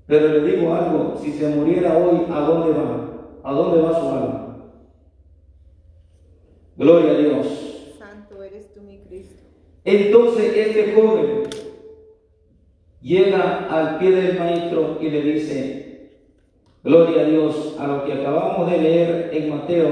Pero 0.06 0.28
le 0.30 0.42
digo 0.50 0.74
algo, 0.74 1.18
si 1.22 1.34
se 1.34 1.50
muriera 1.50 1.98
hoy, 1.98 2.22
¿a 2.32 2.40
dónde 2.40 2.72
va? 2.72 3.10
¿A 3.44 3.52
dónde 3.52 3.82
va 3.82 4.00
su 4.00 4.08
alma? 4.08 4.58
Gloria 6.78 7.12
a 7.12 7.18
Dios. 7.18 7.96
Santo 8.00 8.42
eres 8.42 8.74
tú, 8.74 8.80
mi 8.80 9.00
Cristo. 9.00 9.44
Entonces 9.84 10.56
este 10.56 10.94
joven 10.94 11.44
llega 13.02 13.68
al 13.70 14.00
pie 14.00 14.12
del 14.12 14.40
maestro 14.40 15.00
y 15.02 15.10
le 15.10 15.22
dice, 15.22 16.12
gloria 16.86 17.24
a 17.24 17.26
Dios, 17.26 17.76
a 17.78 17.88
lo 17.88 18.06
que 18.06 18.14
acabamos 18.14 18.72
de 18.72 18.78
leer 18.78 19.32
en 19.34 19.50
Mateo, 19.50 19.90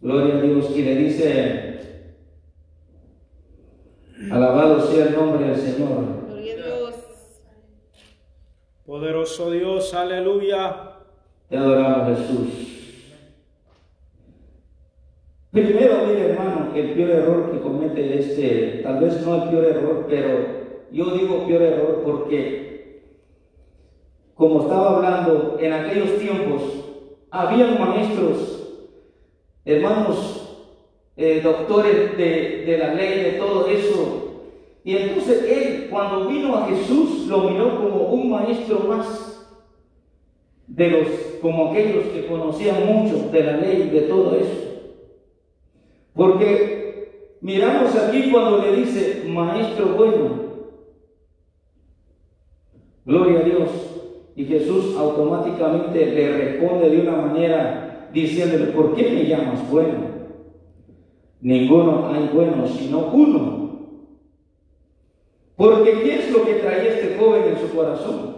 gloria 0.00 0.36
a 0.36 0.40
Dios, 0.42 0.70
y 0.76 0.82
le 0.82 0.94
dice, 0.94 1.74
alabado 4.30 4.80
sea 4.80 5.06
el 5.06 5.14
nombre 5.14 5.48
del 5.48 5.56
Señor. 5.56 6.26
Gloria 6.28 6.52
a 6.52 6.56
Dios. 6.56 6.94
Poderoso 8.86 9.50
Dios, 9.50 9.94
aleluya. 9.94 10.92
Te 11.48 11.56
adoramos 11.56 12.18
Jesús. 12.18 12.48
Primero, 15.50 16.06
mire 16.06 16.30
hermano, 16.30 16.72
el 16.74 16.94
peor 16.94 17.10
error 17.10 17.52
que 17.52 17.60
comete 17.60 18.18
este, 18.18 18.80
tal 18.82 18.98
vez 18.98 19.24
no 19.24 19.44
el 19.44 19.50
peor 19.50 19.64
error, 19.64 20.06
pero 20.08 20.38
yo 20.90 21.10
digo 21.16 21.46
peor 21.46 21.62
error 21.62 22.02
porque, 22.04 23.02
como 24.34 24.62
estaba 24.62 24.96
hablando, 24.96 25.56
en 25.60 25.72
aquellos 25.72 26.18
tiempos 26.18 26.62
había 27.30 27.66
maestros, 27.66 28.88
hermanos, 29.64 30.43
eh, 31.16 31.40
doctores 31.42 32.16
de, 32.16 32.76
la 32.78 32.94
ley, 32.94 33.22
de 33.22 33.30
todo 33.32 33.68
eso. 33.68 34.42
Y 34.82 34.96
entonces 34.96 35.44
él, 35.48 35.86
cuando 35.90 36.26
vino 36.26 36.56
a 36.56 36.66
Jesús, 36.66 37.26
lo 37.28 37.50
miró 37.50 37.76
como 37.76 38.08
un 38.08 38.30
maestro 38.30 38.80
más 38.80 39.46
de 40.66 40.90
los, 40.90 41.08
como 41.40 41.70
aquellos 41.70 42.06
que 42.06 42.26
conocían 42.26 42.86
mucho 42.86 43.30
de 43.30 43.44
la 43.44 43.56
ley, 43.58 43.90
de 43.90 44.00
todo 44.02 44.36
eso. 44.36 44.64
Porque 46.14 47.36
miramos 47.40 47.94
aquí 47.96 48.30
cuando 48.30 48.58
le 48.58 48.76
dice, 48.76 49.24
maestro 49.26 49.86
bueno, 49.96 50.44
gloria 53.04 53.40
a 53.40 53.42
Dios, 53.42 53.68
y 54.36 54.44
Jesús 54.44 54.96
automáticamente 54.98 56.06
le 56.06 56.36
responde 56.36 56.90
de 56.90 57.00
una 57.00 57.16
manera 57.16 58.08
diciéndole, 58.12 58.66
¿por 58.72 58.94
qué 58.94 59.10
me 59.10 59.26
llamas 59.26 59.70
bueno? 59.70 60.13
Ninguno 61.44 62.08
hay 62.08 62.30
bueno, 62.32 62.66
sino 62.66 63.00
uno. 63.12 64.00
Porque 65.56 65.92
¿qué 66.02 66.14
es 66.20 66.32
lo 66.32 66.42
que 66.42 66.54
traía 66.54 66.94
este 66.94 67.18
joven 67.18 67.44
en 67.48 67.58
su 67.58 67.76
corazón? 67.76 68.36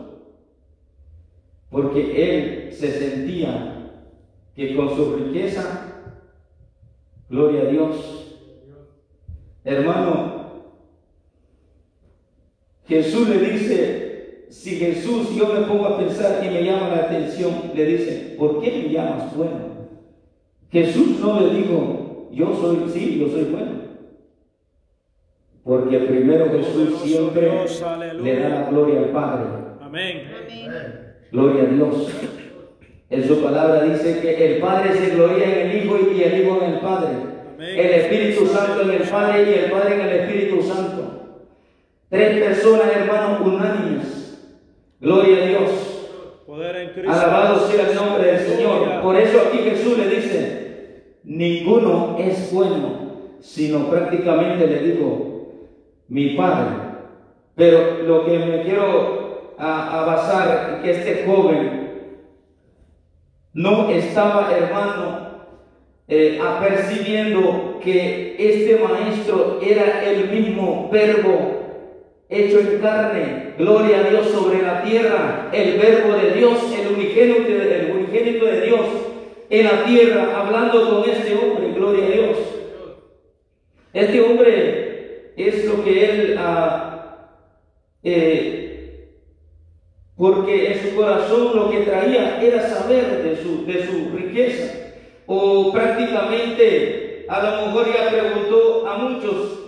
Porque 1.71 2.01
él 2.01 2.73
se 2.73 2.91
sentía 2.91 3.93
que 4.57 4.75
con 4.75 4.97
su 4.97 5.15
riqueza, 5.15 6.15
gloria 7.31 7.63
a 7.63 7.67
Dios, 7.67 8.39
hermano, 9.63 10.65
Jesús 12.89 13.29
le 13.29 13.39
dice, 13.39 14.47
si 14.51 14.79
Jesús, 14.79 15.33
yo 15.37 15.47
me 15.55 15.61
pongo 15.61 15.87
a 15.87 15.99
pensar 15.99 16.45
y 16.45 16.49
me 16.49 16.65
llama 16.65 16.89
la 16.89 17.05
atención, 17.05 17.71
le 17.73 17.87
dice, 17.87 18.35
¿por 18.37 18.61
qué 18.61 18.83
me 18.83 18.93
llamas 18.93 19.37
bueno? 19.37 19.77
Jesús 20.73 21.21
no 21.21 21.41
le 21.41 21.55
dijo, 21.55 21.96
yo 22.33 22.55
soy, 22.55 22.89
sí, 22.93 23.19
yo 23.19 23.29
soy 23.29 23.45
bueno. 23.45 23.87
Porque 25.65 25.99
primero 25.99 26.51
Jesús 26.51 27.01
siempre 27.01 27.51
le 28.23 28.37
da 28.39 28.49
la 28.49 28.71
gloria 28.71 29.01
al 29.01 29.11
Padre. 29.11 29.47
Amén. 29.81 30.23
Gloria 31.33 31.63
a 31.65 31.67
Dios. 31.67 32.09
En 33.11 33.27
su 33.27 33.43
palabra 33.43 33.83
dice 33.83 34.21
que 34.21 34.55
el 34.55 34.61
Padre 34.61 34.93
se 34.95 35.15
gloria 35.15 35.45
en 35.45 35.71
el 35.71 35.85
Hijo 35.85 35.99
y 35.99 36.23
el 36.23 36.41
Hijo 36.41 36.61
en 36.63 36.75
el 36.75 36.81
Padre. 36.81 37.17
El 37.59 37.91
Espíritu 38.01 38.47
Santo 38.47 38.83
en 38.83 38.91
el 38.91 39.09
Padre 39.09 39.43
y 39.43 39.55
el 39.65 39.71
Padre 39.71 39.95
en 39.95 40.01
el 40.01 40.13
Espíritu 40.21 40.63
Santo. 40.63 41.07
Tres 42.09 42.45
personas, 42.45 42.87
hermanos, 42.95 43.41
unánimes. 43.41 44.39
Gloria 45.01 45.43
a 45.43 45.47
Dios. 45.47 45.71
Alabado 47.09 47.69
sea 47.69 47.91
el 47.91 47.97
nombre 47.97 48.25
del 48.25 48.39
Señor. 48.39 49.03
Por 49.03 49.17
eso 49.17 49.41
aquí 49.49 49.59
Jesús 49.59 49.99
le 49.99 50.09
dice, 50.09 50.66
ninguno 51.27 52.17
es 52.19 52.53
bueno, 52.53 53.07
sino 53.41 53.91
prácticamente 53.91 54.67
le 54.67 54.79
dijo, 54.81 55.27
mi 56.09 56.31
Padre. 56.31 56.77
Pero 57.57 58.03
lo 58.07 58.25
que 58.25 58.39
me 58.39 58.63
quiero 58.63 59.55
a, 59.59 60.05
basar, 60.07 60.81
que 60.83 60.91
este 60.91 61.25
joven 61.27 62.13
no 63.53 63.91
estaba, 63.91 64.55
hermano, 64.57 65.27
eh, 66.09 66.39
apercibiendo 66.41 67.81
que 67.83 68.37
este 68.39 68.79
maestro 68.79 69.59
era 69.61 70.05
el 70.05 70.31
mismo 70.31 70.89
verbo 70.93 71.57
hecho 72.29 72.61
en 72.61 72.79
carne, 72.81 73.55
gloria 73.59 73.99
a 73.99 74.11
Dios 74.11 74.29
sobre 74.29 74.63
la 74.63 74.83
tierra, 74.83 75.49
el 75.53 75.79
verbo 75.79 76.17
de 76.17 76.33
Dios, 76.33 76.59
el 76.79 76.95
unigénito, 76.95 77.49
el 77.49 77.91
unigénito 77.97 78.45
de 78.45 78.61
Dios 78.61 78.87
en 79.49 79.65
la 79.65 79.85
tierra, 79.85 80.41
hablando 80.41 80.91
con 80.91 81.11
este 81.11 81.35
hombre, 81.35 81.73
gloria 81.73 82.07
a 82.07 82.11
Dios. 82.11 82.39
Este 83.93 84.21
hombre 84.21 85.33
es 85.37 85.65
lo 85.67 85.85
que 85.85 86.05
él, 86.05 86.37
ah, 86.39 87.31
eh, 88.03 89.09
porque 90.17 90.73
en 90.73 90.83
su 90.83 90.97
corazón 90.97 91.57
lo 91.57 91.71
que 91.71 91.81
traía 91.81 92.41
era 92.43 92.69
saber 92.69 93.23
de 93.23 93.37
su, 93.37 93.65
de 93.67 93.87
su 93.87 94.17
riqueza. 94.17 94.73
O 95.27 95.73
prácticamente 95.73 97.27
a 97.29 97.43
lo 97.43 97.67
mejor 97.67 97.87
ya 97.93 98.11
preguntó 98.11 98.87
a 98.89 98.99
muchos 98.99 99.61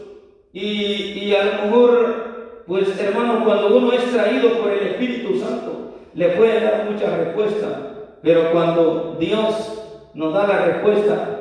y, 0.53 0.63
y 0.63 1.35
a 1.35 1.45
lo 1.45 1.63
mejor, 1.65 2.63
pues 2.67 2.99
hermano, 3.01 3.45
cuando 3.45 3.77
uno 3.77 3.93
es 3.93 4.05
traído 4.13 4.59
por 4.61 4.73
el 4.73 4.89
Espíritu 4.89 5.39
Santo, 5.39 5.95
le 6.15 6.29
puede 6.31 6.61
dar 6.61 6.89
mucha 6.91 7.17
respuesta, 7.17 7.88
pero 8.23 8.53
cuando 8.53 9.17
Dios 9.19 10.11
nos 10.15 10.35
da 10.35 10.47
la 10.47 10.65
respuesta, 10.65 11.39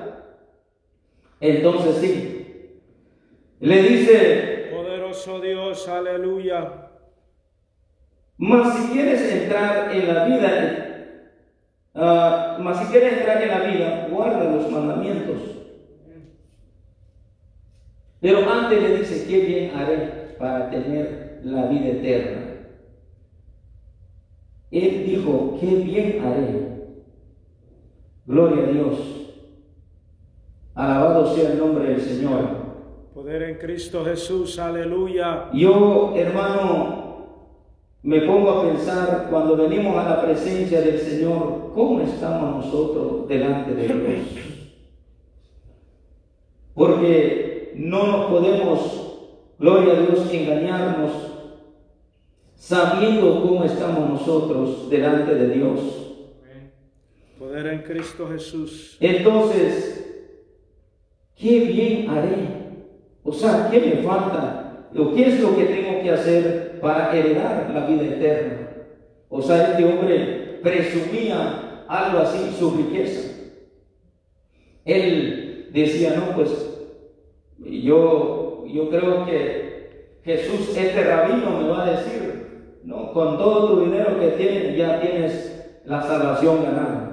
entonces 1.40 1.96
sí, 1.98 2.82
le 3.60 3.82
dice, 3.82 4.70
poderoso 4.72 5.40
Dios, 5.40 5.88
aleluya. 5.88 6.90
Mas 8.38 8.78
si 8.78 8.94
quieres 8.94 9.22
entrar 9.34 9.96
en 9.96 10.14
la 10.14 10.26
vida, 10.26 11.24
uh, 11.96 12.62
mas 12.62 12.80
si 12.80 12.86
quieres 12.92 13.14
entrar 13.14 13.42
en 13.42 13.50
la 13.50 13.60
vida, 13.60 14.08
guarda 14.12 14.44
los 14.44 14.72
mandamientos. 14.72 15.58
Pero 18.20 18.50
antes 18.50 18.82
le 18.82 18.98
dice, 18.98 19.28
¿qué 19.28 19.40
bien 19.40 19.76
haré 19.76 20.36
para 20.38 20.70
tener 20.70 21.42
la 21.44 21.66
vida 21.66 21.88
eterna? 21.88 22.48
Él 24.72 25.06
dijo, 25.06 25.58
¿qué 25.60 25.68
bien 25.68 26.22
haré? 26.24 26.67
Gloria 28.28 28.66
a 28.66 28.68
Dios. 28.68 28.98
Alabado 30.76 31.34
sea 31.34 31.54
el 31.54 31.60
nombre 31.60 31.86
del 31.86 32.02
Señor. 32.02 32.42
Poder 33.14 33.42
en 33.44 33.56
Cristo 33.56 34.04
Jesús, 34.04 34.60
aleluya. 34.60 35.50
Yo, 35.54 36.14
hermano, 36.14 37.08
me 38.04 38.22
pongo 38.22 38.52
a 38.52 38.64
pensar 38.64 39.28
cuando 39.30 39.56
venimos 39.56 39.96
a 39.96 40.10
la 40.10 40.22
presencia 40.22 40.82
del 40.82 41.00
Señor, 41.00 41.72
¿cómo 41.74 42.02
estamos 42.02 42.66
nosotros 42.66 43.30
delante 43.30 43.74
de 43.74 43.88
Dios? 43.88 44.28
Porque 46.74 47.72
no 47.78 48.08
nos 48.08 48.26
podemos, 48.26 49.24
gloria 49.58 49.94
a 49.94 50.02
Dios, 50.02 50.34
engañarnos 50.34 51.12
sabiendo 52.56 53.42
cómo 53.42 53.64
estamos 53.64 54.10
nosotros 54.10 54.90
delante 54.90 55.34
de 55.34 55.50
Dios. 55.50 56.07
Poder 57.40 57.68
en 57.68 57.84
Cristo 57.84 58.28
Jesús. 58.30 58.98
Entonces, 59.00 60.06
qué 61.36 61.60
bien 61.62 62.10
haré 62.10 62.58
o 63.28 63.34
sea, 63.34 63.68
¿qué 63.70 63.82
me 63.82 64.04
falta? 64.04 64.88
¿O 64.98 65.14
qué 65.14 65.28
es 65.28 65.42
lo 65.42 65.54
que 65.54 65.66
tengo 65.66 66.02
que 66.02 66.12
hacer 66.12 66.80
para 66.80 67.14
heredar 67.14 67.70
la 67.74 67.86
vida 67.86 68.04
eterna? 68.04 68.70
O 69.28 69.42
sea, 69.42 69.72
este 69.72 69.84
hombre 69.84 70.60
presumía 70.64 71.84
algo 71.90 72.20
así, 72.20 72.56
su 72.58 72.72
riqueza. 72.72 73.36
Él 74.86 75.68
decía, 75.74 76.16
no, 76.16 76.34
pues 76.38 76.52
yo, 77.60 78.64
yo 78.66 78.90
creo 78.90 79.26
que 79.26 80.20
Jesús, 80.24 80.78
este 80.78 81.04
rabino, 81.04 81.60
me 81.60 81.68
va 81.68 81.86
a 81.86 81.92
decir, 81.92 82.80
no, 82.86 83.12
con 83.12 83.38
todo 83.38 83.74
tu 83.74 83.82
dinero 83.82 84.18
que 84.22 84.28
tienes, 84.30 84.78
ya 84.78 85.02
tienes 85.02 85.68
la 85.84 86.02
salvación 86.02 86.64
ganada. 86.64 87.07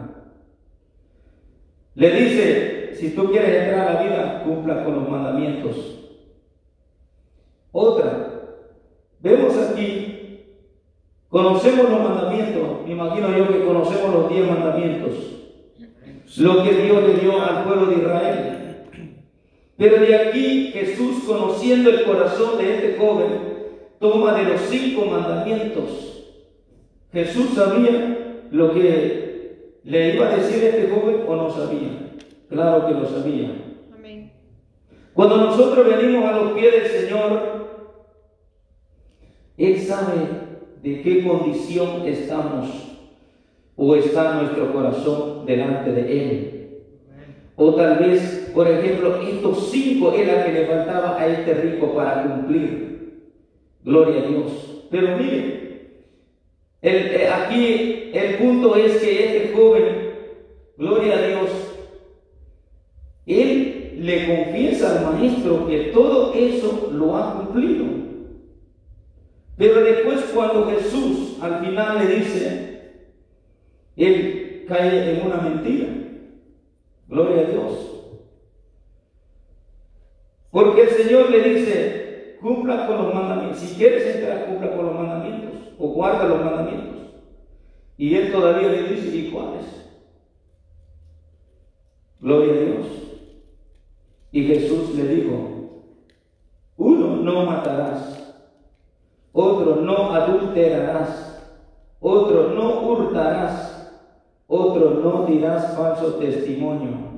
Le 1.94 2.10
dice, 2.10 2.94
si 2.94 3.10
tú 3.10 3.30
quieres 3.30 3.62
entrar 3.62 3.88
a 3.88 3.94
la 3.94 4.02
vida, 4.02 4.42
cumpla 4.44 4.84
con 4.84 4.94
los 4.96 5.08
mandamientos. 5.08 6.00
Otra, 7.70 8.30
vemos 9.20 9.56
aquí, 9.56 10.40
conocemos 11.28 11.90
los 11.90 12.00
mandamientos, 12.00 12.86
me 12.86 12.92
imagino 12.92 13.36
yo 13.36 13.48
que 13.48 13.64
conocemos 13.64 14.12
los 14.12 14.28
diez 14.28 14.48
mandamientos, 14.48 15.12
lo 16.38 16.62
que 16.62 16.72
Dios 16.72 17.02
le 17.02 17.14
dio 17.14 17.42
al 17.42 17.64
pueblo 17.64 17.86
de 17.86 17.96
Israel. 17.96 18.54
Pero 19.76 20.00
de 20.00 20.16
aquí 20.16 20.70
Jesús, 20.72 21.24
conociendo 21.26 21.90
el 21.90 22.04
corazón 22.04 22.58
de 22.58 22.74
este 22.74 22.96
joven, 22.96 23.54
toma 23.98 24.34
de 24.34 24.44
los 24.44 24.60
cinco 24.62 25.06
mandamientos. 25.06 26.24
Jesús 27.12 27.50
sabía 27.54 28.46
lo 28.50 28.72
que 28.72 29.23
le 29.84 30.14
iba 30.14 30.28
a 30.28 30.36
decir 30.36 30.64
a 30.64 30.68
este 30.68 30.88
joven 30.88 31.24
o 31.26 31.36
no 31.36 31.50
sabía. 31.50 31.90
Claro 32.48 32.86
que 32.86 32.94
lo 32.94 33.06
sabía. 33.06 33.50
Cuando 35.12 35.36
nosotros 35.36 35.86
venimos 35.86 36.24
a 36.24 36.32
los 36.32 36.52
pies 36.52 36.72
del 36.72 36.86
Señor, 36.86 37.54
él 39.56 39.80
sabe 39.80 40.14
de 40.82 41.02
qué 41.02 41.24
condición 41.24 42.02
estamos 42.06 42.68
o 43.76 43.94
está 43.94 44.42
nuestro 44.42 44.72
corazón 44.72 45.46
delante 45.46 45.92
de 45.92 46.22
Él. 46.22 46.54
O 47.56 47.74
tal 47.74 47.98
vez, 47.98 48.50
por 48.52 48.66
ejemplo, 48.68 49.20
estos 49.22 49.70
cinco 49.70 50.12
era 50.12 50.44
que 50.44 50.52
le 50.52 50.66
faltaba 50.66 51.18
a 51.18 51.26
este 51.26 51.54
rico 51.54 51.94
para 51.94 52.24
cumplir. 52.24 53.22
Gloria 53.84 54.22
a 54.22 54.26
Dios. 54.26 54.86
Pero 54.90 55.16
mire, 55.16 55.63
eh, 56.84 57.30
aquí 57.32 58.10
el 58.12 58.34
punto 58.36 58.76
es 58.76 58.98
que 58.98 59.38
este 59.38 59.54
joven, 59.54 60.10
gloria 60.76 61.14
a 61.14 61.26
Dios, 61.26 61.50
él 63.24 63.96
le 64.00 64.26
confiesa 64.26 64.98
al 64.98 65.14
maestro 65.16 65.66
que 65.66 65.84
todo 65.94 66.34
eso 66.34 66.90
lo 66.92 67.16
ha 67.16 67.38
cumplido. 67.38 67.86
Pero 69.56 69.80
después 69.82 70.20
cuando 70.34 70.66
Jesús 70.66 71.38
al 71.40 71.64
final 71.64 72.00
le 72.00 72.16
dice, 72.16 72.92
él 73.96 74.64
cae 74.68 75.14
en 75.14 75.26
una 75.26 75.36
mentira. 75.36 75.86
Gloria 77.08 77.42
a 77.42 77.50
Dios. 77.50 77.90
Porque 80.50 80.82
el 80.82 80.90
Señor 80.90 81.30
le 81.30 81.42
dice, 81.42 82.36
cumpla 82.42 82.86
con 82.86 82.98
los 82.98 83.14
mandamientos. 83.14 83.60
Si 83.60 83.74
quieres 83.74 84.16
entrar, 84.16 84.46
cumpla 84.46 84.76
con 84.76 84.86
los 84.86 84.94
mandamientos 84.94 85.53
o 85.78 85.88
guarda 85.88 86.28
los 86.28 86.44
mandamientos. 86.44 86.94
Y 87.96 88.14
él 88.14 88.32
todavía 88.32 88.68
le 88.68 88.82
dice, 88.88 89.16
¿y 89.16 89.30
cuáles? 89.30 89.64
Gloria 92.20 92.52
a 92.52 92.56
Dios. 92.56 92.86
Y 94.32 94.44
Jesús 94.44 94.94
le 94.94 95.06
dijo, 95.06 95.54
uno, 96.76 97.16
no 97.16 97.46
matarás. 97.46 98.34
otro 99.32 99.76
no 99.76 100.12
adulterarás, 100.12 101.42
otro 102.00 102.48
no 102.50 102.80
hurtarás, 102.82 103.92
otro 104.46 104.90
no 104.90 105.26
dirás 105.26 105.76
falso 105.76 106.14
testimonio. 106.14 107.13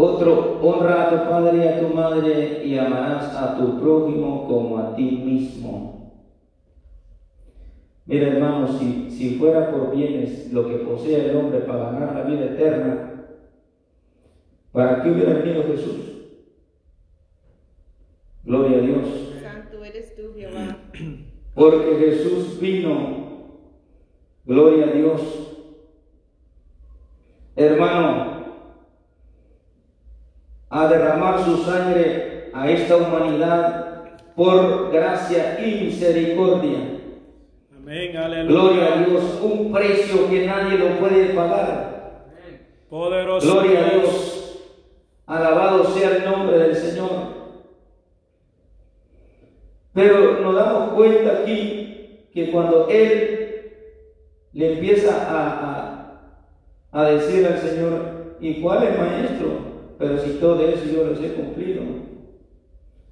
Otro, 0.00 0.60
honra 0.62 1.08
a 1.08 1.10
tu 1.10 1.28
padre 1.28 1.58
y 1.58 1.66
a 1.66 1.80
tu 1.80 1.92
madre 1.92 2.64
y 2.64 2.78
amarás 2.78 3.34
a 3.34 3.56
tu 3.56 3.80
prójimo 3.80 4.46
como 4.46 4.78
a 4.78 4.94
ti 4.94 5.02
mismo. 5.02 6.12
Mira 8.06 8.28
hermanos, 8.28 8.78
si, 8.78 9.10
si 9.10 9.34
fuera 9.40 9.72
por 9.72 9.90
bienes 9.90 10.52
lo 10.52 10.68
que 10.68 10.76
posee 10.76 11.30
el 11.30 11.36
hombre 11.36 11.58
para 11.62 11.90
ganar 11.90 12.14
la 12.14 12.22
vida 12.22 12.44
eterna, 12.44 13.24
¿para 14.70 15.02
qué 15.02 15.10
hubiera 15.10 15.32
venido 15.32 15.64
Jesús? 15.64 15.96
Gloria 18.44 18.78
a 18.78 18.80
Dios. 18.82 19.34
Santo 19.42 19.84
eres 19.84 20.14
tú, 20.14 20.32
Jehová. 20.36 20.76
Porque 21.56 21.96
Jesús 21.98 22.60
vino, 22.60 23.48
gloria 24.46 24.86
a 24.86 24.92
Dios. 24.92 25.56
Hermano, 27.56 28.27
a 30.70 30.88
derramar 30.88 31.44
su 31.44 31.64
sangre 31.64 32.50
a 32.52 32.70
esta 32.70 32.96
humanidad 32.96 34.04
por 34.34 34.90
gracia 34.92 35.58
y 35.64 35.84
misericordia. 35.86 36.78
Amén, 37.76 38.16
aleluya. 38.16 38.48
Gloria 38.48 38.94
a 38.94 38.98
Dios, 38.98 39.40
un 39.42 39.72
precio 39.72 40.28
que 40.28 40.46
nadie 40.46 40.78
lo 40.78 40.98
puede 40.98 41.30
pagar. 41.34 42.26
Poderoso 42.88 43.52
Gloria 43.52 43.80
a 43.80 43.90
Dios. 43.90 44.02
Dios. 44.02 44.34
Alabado 45.26 45.84
sea 45.84 46.16
el 46.16 46.24
nombre 46.24 46.58
del 46.58 46.76
Señor. 46.76 47.10
Pero 49.92 50.40
nos 50.40 50.54
damos 50.54 50.92
cuenta 50.94 51.40
aquí 51.40 52.28
que 52.32 52.50
cuando 52.50 52.88
Él 52.88 53.72
le 54.52 54.74
empieza 54.74 55.28
a, 55.28 56.20
a, 56.92 57.00
a 57.00 57.10
decir 57.10 57.46
al 57.46 57.58
Señor, 57.58 58.36
¿y 58.40 58.60
cuál 58.60 58.84
es 58.84 58.98
maestro? 58.98 59.77
Pero 59.98 60.18
si 60.18 60.30
todo 60.34 60.66
eso 60.66 60.84
yo 60.92 61.04
los 61.04 61.20
he 61.20 61.32
cumplido. 61.32 61.82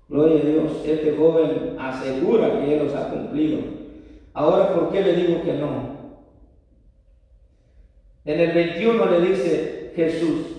Gloria 0.09 0.40
a 0.40 0.46
Dios, 0.46 0.72
este 0.87 1.16
joven 1.16 1.77
asegura 1.79 2.61
que 2.61 2.75
Él 2.75 2.85
los 2.85 2.94
ha 2.94 3.11
cumplido. 3.11 3.59
Ahora, 4.33 4.72
¿por 4.72 4.92
qué 4.92 5.03
le 5.03 5.14
digo 5.14 5.42
que 5.42 5.55
no? 5.55 5.96
En 8.25 8.40
el 8.40 8.53
21 8.53 9.07
le 9.07 9.20
dice 9.20 9.92
Jesús, 9.96 10.57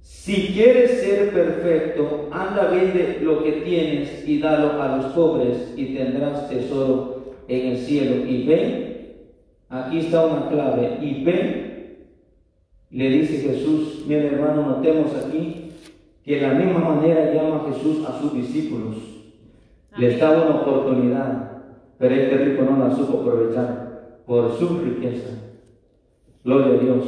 si 0.00 0.54
quieres 0.54 1.02
ser 1.02 1.32
perfecto, 1.32 2.28
anda, 2.32 2.68
vende 2.68 3.18
lo 3.20 3.44
que 3.44 3.52
tienes 3.52 4.26
y 4.26 4.40
dalo 4.40 4.80
a 4.80 4.96
los 4.96 5.06
pobres 5.12 5.74
y 5.76 5.94
tendrás 5.94 6.48
tesoro 6.48 7.34
en 7.46 7.72
el 7.72 7.78
cielo. 7.78 8.26
Y 8.26 8.46
ven, 8.46 9.16
aquí 9.68 9.98
está 9.98 10.24
una 10.24 10.48
clave, 10.48 10.98
y 11.02 11.22
ven, 11.24 11.73
le 12.90 13.08
dice 13.08 13.38
Jesús, 13.38 14.04
mira 14.06 14.24
hermano, 14.24 14.62
notemos 14.62 15.12
aquí 15.14 15.72
que 16.24 16.36
de 16.36 16.40
la 16.40 16.54
misma 16.54 16.78
manera 16.78 17.34
llama 17.34 17.66
Jesús 17.72 18.04
a 18.06 18.18
sus 18.20 18.34
discípulos. 18.34 18.96
Les 19.96 20.18
da 20.18 20.30
una 20.30 20.60
oportunidad, 20.60 21.62
pero 21.98 22.14
este 22.14 22.36
rico 22.38 22.62
no 22.62 22.88
la 22.88 22.94
supo 22.94 23.20
aprovechar 23.20 24.20
por 24.26 24.56
su 24.58 24.78
riqueza. 24.78 25.28
Gloria 26.42 26.78
a 26.78 26.82
Dios. 26.82 27.04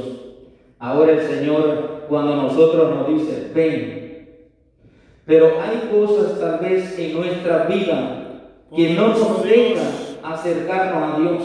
Ahora 0.79 1.13
el 1.13 1.21
Señor, 1.21 2.05
cuando 2.09 2.37
nosotros 2.37 2.95
nos 2.95 3.09
dice, 3.09 3.51
ven, 3.55 3.97
pero 5.25 5.61
hay 5.61 5.89
cosas 5.91 6.39
tal 6.39 6.61
vez 6.61 6.99
en 6.99 7.15
nuestra 7.15 7.65
vida 7.65 8.23
que 8.75 8.95
no 8.95 9.09
nos 9.09 9.43
dejan 9.43 9.87
acercarnos 10.23 11.15
a 11.15 11.19
Dios. 11.21 11.43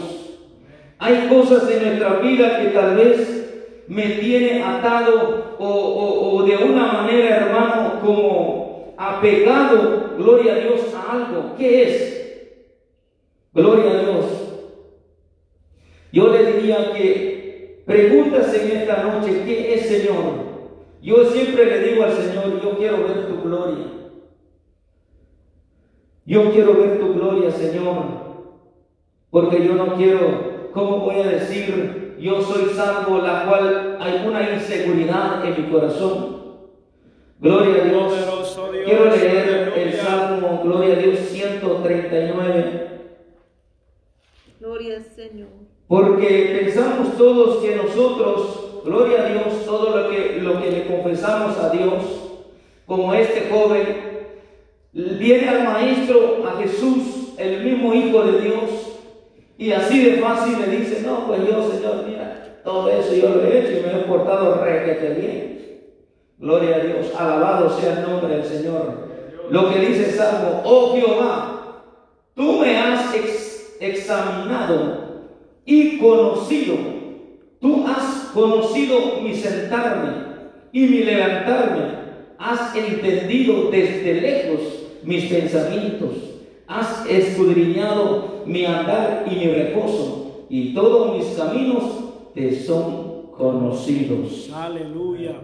Hay 0.98 1.28
cosas 1.28 1.68
en 1.70 1.82
nuestra 1.82 2.20
vida 2.20 2.60
que 2.60 2.68
tal 2.68 2.96
vez 2.96 3.51
me 3.92 4.08
tiene 4.20 4.62
atado 4.62 5.56
o, 5.58 5.66
o- 5.68 6.36
o 6.36 6.42
de 6.44 6.56
una 6.56 6.92
manera, 6.92 7.36
hermano, 7.36 8.00
como 8.00 8.94
apegado, 8.96 10.14
gloria 10.16 10.52
a 10.54 10.56
Dios, 10.56 10.94
a 10.94 11.12
algo. 11.12 11.54
¿Qué 11.58 11.82
es? 11.82 12.48
Gloria 13.52 13.90
a 13.90 14.00
Dios. 14.02 14.24
Yo 16.12 16.28
le 16.28 16.52
diría 16.52 16.92
que 16.92 17.82
pregúntase 17.86 18.62
en 18.72 18.78
esta 18.80 19.02
noche, 19.02 19.42
¿qué 19.44 19.74
es 19.74 19.86
Señor? 19.88 20.52
Yo 21.02 21.24
siempre 21.24 21.66
le 21.66 21.80
digo 21.90 22.04
al 22.04 22.12
Señor, 22.12 22.62
yo 22.62 22.76
quiero 22.78 23.02
ver 23.02 23.26
tu 23.26 23.42
gloria. 23.42 23.86
Yo 26.24 26.50
quiero 26.52 26.74
ver 26.76 27.00
tu 27.00 27.14
gloria, 27.14 27.50
Señor, 27.50 28.04
porque 29.30 29.66
yo 29.66 29.74
no 29.74 29.96
quiero, 29.96 30.70
¿cómo 30.72 30.98
voy 30.98 31.16
a 31.16 31.26
decir, 31.26 32.01
yo 32.22 32.40
soy 32.40 32.72
salvo, 32.74 33.18
la 33.18 33.44
cual 33.44 33.98
hay 34.00 34.24
una 34.26 34.54
inseguridad 34.54 35.44
en 35.44 35.60
mi 35.60 35.70
corazón? 35.70 36.42
Gloria 37.40 37.82
a 37.82 37.84
Dios. 37.86 38.60
Quiero 38.84 39.04
leer 39.06 39.72
el. 39.76 39.92
Salmo, 39.94 40.60
Gloria 40.62 40.94
a 40.94 40.98
Dios, 40.98 41.18
139. 41.18 42.88
Gloria 44.60 44.96
al 44.96 45.04
Señor. 45.04 45.48
Porque 45.88 46.60
pensamos 46.60 47.16
todos 47.16 47.62
que 47.62 47.74
nosotros, 47.76 48.82
gloria 48.84 49.22
a 49.22 49.28
Dios, 49.28 49.64
todo 49.66 49.96
lo 49.96 50.10
que, 50.10 50.38
lo 50.40 50.60
que 50.60 50.70
le 50.70 50.86
confesamos 50.86 51.58
a 51.58 51.70
Dios, 51.70 52.04
como 52.86 53.12
este 53.12 53.50
joven, 53.50 53.84
viene 54.92 55.48
al 55.48 55.64
Maestro, 55.64 56.44
a 56.46 56.60
Jesús, 56.60 57.34
el 57.38 57.64
mismo 57.64 57.92
Hijo 57.92 58.22
de 58.22 58.40
Dios, 58.40 58.91
y 59.66 59.72
así 59.72 60.02
de 60.04 60.12
fácil 60.18 60.56
le 60.60 60.76
dice, 60.76 61.02
no, 61.06 61.26
pues 61.26 61.40
yo, 61.46 61.70
Señor, 61.70 62.04
mira, 62.06 62.58
todo 62.64 62.88
eso 62.90 63.14
yo 63.14 63.28
lo 63.28 63.44
he 63.44 63.58
hecho 63.60 63.78
y 63.78 63.82
me 63.86 64.00
he 64.00 64.04
portado 64.04 64.62
requete 64.64 65.14
bien. 65.20 65.82
Gloria 66.38 66.76
a 66.76 66.80
Dios, 66.80 67.12
alabado 67.16 67.70
sea 67.78 67.98
el 67.98 68.02
nombre 68.10 68.36
del 68.36 68.44
Señor. 68.44 69.08
Lo 69.50 69.70
que 69.72 69.78
dice 69.78 70.10
Salmo, 70.12 70.62
oh 70.64 70.94
Jehová, 70.94 71.82
tú 72.34 72.58
me 72.60 72.76
has 72.76 73.14
ex- 73.14 73.76
examinado 73.80 75.28
y 75.64 75.98
conocido. 75.98 76.74
Tú 77.60 77.84
has 77.86 78.30
conocido 78.34 79.20
mi 79.22 79.34
sentarme 79.34 80.10
y 80.72 80.80
mi 80.86 81.04
levantarme. 81.04 82.02
Has 82.38 82.74
entendido 82.74 83.70
desde 83.70 84.14
lejos 84.20 84.60
mis 85.04 85.26
pensamientos. 85.26 86.10
Has 86.72 87.06
escudriñado 87.06 88.42
mi 88.46 88.64
andar 88.64 89.24
y 89.30 89.34
mi 89.34 89.46
reposo. 89.52 90.46
Y 90.48 90.74
todos 90.74 91.16
mis 91.16 91.36
caminos 91.36 91.84
te 92.34 92.54
son 92.54 93.26
conocidos. 93.36 94.50
Aleluya. 94.54 95.40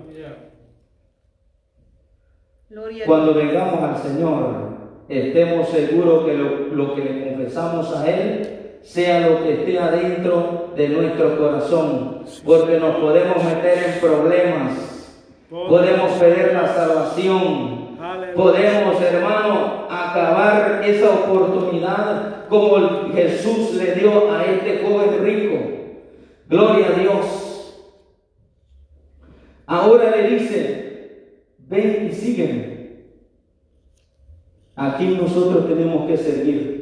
Cuando 3.07 3.35
vengamos 3.35 3.83
al 3.83 3.97
Señor, 4.03 4.69
estemos 5.09 5.69
seguros 5.69 6.25
que 6.25 6.35
lo, 6.35 6.75
lo 6.75 6.95
que 6.95 7.05
le 7.05 7.25
confesamos 7.25 7.95
a 7.95 8.11
Él 8.11 8.59
sea 8.83 9.29
lo 9.29 9.43
que 9.43 9.53
esté 9.55 9.79
adentro 9.79 10.71
de 10.77 10.89
nuestro 10.89 11.37
corazón, 11.39 12.23
porque 12.45 12.79
nos 12.79 12.97
podemos 12.97 13.43
meter 13.45 13.85
en 13.85 14.01
problemas, 14.01 15.17
podemos 15.51 16.13
perder 16.13 16.55
la 16.55 16.69
salvación, 16.69 17.99
podemos, 18.35 19.01
hermano, 19.01 19.88
acabar 20.11 20.83
esa 20.85 21.11
oportunidad 21.11 22.47
como 22.49 23.13
Jesús 23.13 23.75
le 23.75 23.95
dio 23.95 24.33
a 24.33 24.45
este 24.45 24.85
joven 24.85 25.25
rico. 25.25 25.57
Gloria 26.49 26.89
a 26.89 26.99
Dios. 26.99 27.39
Ahora 29.67 30.17
le 30.17 30.31
dice, 30.31 31.45
ven 31.59 32.09
y 32.11 32.15
sígueme. 32.15 32.79
Aquí 34.75 35.19
nosotros 35.21 35.67
tenemos 35.67 36.07
que 36.09 36.17
seguir. 36.17 36.79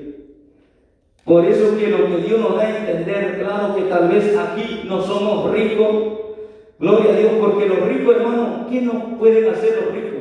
Por 1.24 1.44
eso 1.44 1.76
que 1.76 1.88
lo 1.88 2.06
que 2.06 2.18
Dios 2.18 2.38
nos 2.38 2.54
da 2.54 2.62
a 2.62 2.78
entender, 2.78 3.40
claro 3.40 3.74
que 3.74 3.82
tal 3.82 4.08
vez 4.08 4.36
aquí 4.36 4.82
no 4.86 5.02
somos 5.02 5.50
ricos. 5.50 6.20
Gloria 6.78 7.10
a 7.10 7.16
Dios, 7.16 7.32
porque 7.40 7.66
los 7.66 7.80
ricos, 7.88 8.16
hermanos, 8.16 8.66
¿qué 8.70 8.82
nos 8.82 9.18
pueden 9.18 9.52
hacer 9.52 9.82
los 9.82 9.94
ricos? 9.94 10.15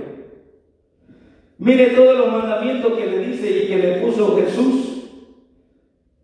Mire 1.57 1.87
todos 1.87 2.17
los 2.17 2.31
mandamientos 2.31 2.93
que 2.93 3.05
le 3.05 3.19
dice 3.19 3.63
y 3.63 3.67
que 3.67 3.77
le 3.77 3.91
puso 4.01 4.37
Jesús. 4.37 5.09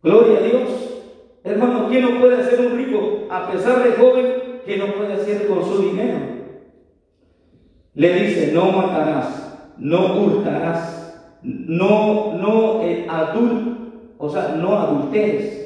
Gloria 0.03 0.39
a 0.39 0.41
Dios. 0.41 0.69
Hermano, 1.43 1.89
¿qué 1.89 2.01
no 2.01 2.19
puede 2.19 2.35
hacer 2.41 2.59
un 2.59 2.77
rico 2.77 3.27
a 3.29 3.49
pesar 3.51 3.83
de 3.83 3.91
joven? 3.91 4.25
¿Qué 4.65 4.77
no 4.77 4.87
puede 4.93 5.13
hacer 5.13 5.47
con 5.47 5.63
su 5.65 5.81
dinero? 5.83 6.17
Le 7.93 8.13
dice, 8.13 8.51
no 8.53 8.71
matarás, 8.71 9.73
no 9.77 10.21
hurtarás, 10.23 11.37
no, 11.41 12.33
no 12.37 12.81
eh, 12.83 13.05
adul- 13.09 13.75
o 14.17 14.29
sea, 14.29 14.55
no 14.57 14.77
adulteres. 14.77 15.57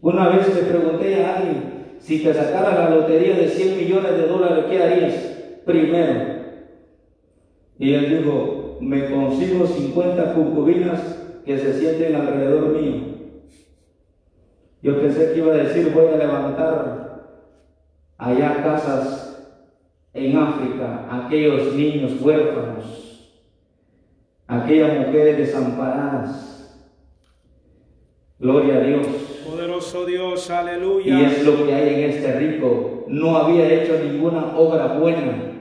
Una 0.00 0.28
vez 0.28 0.54
le 0.54 0.62
pregunté 0.62 1.24
a 1.24 1.36
alguien, 1.38 1.96
si 1.98 2.20
te 2.22 2.32
sacara 2.32 2.74
la 2.84 2.90
lotería 2.94 3.36
de 3.36 3.48
100 3.48 3.76
millones 3.76 4.12
de 4.12 4.26
dólares, 4.28 4.64
¿qué 4.70 4.82
harías? 4.82 5.14
Primero, 5.64 6.37
Y 7.78 7.94
él 7.94 8.18
dijo, 8.18 8.78
me 8.80 9.10
consigo 9.10 9.66
50 9.66 10.34
concubinas 10.34 11.00
que 11.44 11.58
se 11.58 11.78
sienten 11.78 12.16
alrededor 12.16 12.68
mío. 12.68 12.94
Yo 14.82 15.00
pensé 15.00 15.32
que 15.32 15.38
iba 15.38 15.52
a 15.52 15.56
decir, 15.56 15.92
voy 15.92 16.06
a 16.06 16.16
levantar 16.16 17.24
allá 18.16 18.62
casas 18.62 19.28
en 20.12 20.36
África, 20.36 21.06
aquellos 21.10 21.74
niños 21.74 22.20
huérfanos, 22.20 23.34
aquellas 24.46 25.06
mujeres 25.06 25.38
desamparadas. 25.38 26.48
Gloria 28.38 28.76
a 28.76 28.80
Dios. 28.80 29.06
Poderoso 29.44 30.06
Dios, 30.06 30.50
aleluya. 30.50 31.18
Y 31.18 31.24
es 31.24 31.44
lo 31.44 31.64
que 31.64 31.74
hay 31.74 31.94
en 31.94 32.10
este 32.10 32.38
rico. 32.38 33.04
No 33.08 33.36
había 33.36 33.68
hecho 33.72 33.98
ninguna 34.00 34.56
obra 34.56 34.98
buena. 34.98 35.54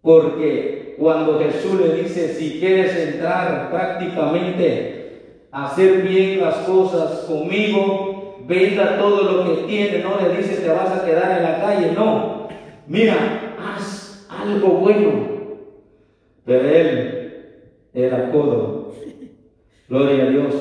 Porque 0.00 0.81
cuando 0.98 1.38
Jesús 1.38 1.80
le 1.80 2.02
dice, 2.02 2.34
si 2.34 2.58
quieres 2.60 2.96
entrar 2.96 3.70
prácticamente 3.70 5.46
a 5.50 5.66
hacer 5.66 6.02
bien 6.02 6.40
las 6.40 6.56
cosas 6.58 7.24
conmigo, 7.26 8.38
venda 8.46 8.98
todo 8.98 9.22
lo 9.22 9.44
que 9.44 9.62
tiene. 9.62 9.98
No 9.98 10.20
le 10.20 10.36
dice, 10.36 10.56
te 10.56 10.68
vas 10.68 10.90
a 10.90 11.04
quedar 11.04 11.38
en 11.38 11.42
la 11.44 11.60
calle. 11.60 11.92
No. 11.92 12.48
Mira, 12.86 13.56
haz 13.58 14.26
algo 14.28 14.68
bueno. 14.68 15.32
Pero 16.44 16.68
él 16.68 17.22
era 17.94 18.30
codo. 18.30 18.92
Gloria 19.88 20.24
a 20.24 20.26
Dios. 20.28 20.54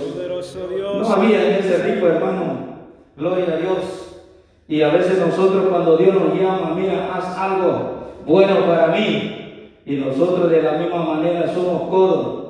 No 0.73 1.07
había 1.07 1.49
en 1.49 1.55
ese 1.63 1.77
rico 1.83 2.07
hermano. 2.07 2.71
Gloria 3.15 3.53
a 3.53 3.57
Dios. 3.57 4.23
Y 4.67 4.81
a 4.81 4.89
veces 4.89 5.19
nosotros 5.19 5.67
cuando 5.69 5.97
Dios 5.97 6.13
nos 6.13 6.39
llama, 6.39 6.75
mira, 6.75 7.13
haz 7.13 7.37
algo 7.37 8.13
bueno 8.25 8.65
para 8.65 8.87
mí. 8.87 9.40
Y 9.85 9.95
nosotros 9.95 10.51
de 10.51 10.61
la 10.61 10.73
misma 10.73 11.03
manera 11.03 11.53
somos 11.53 11.89
codos. 11.89 12.41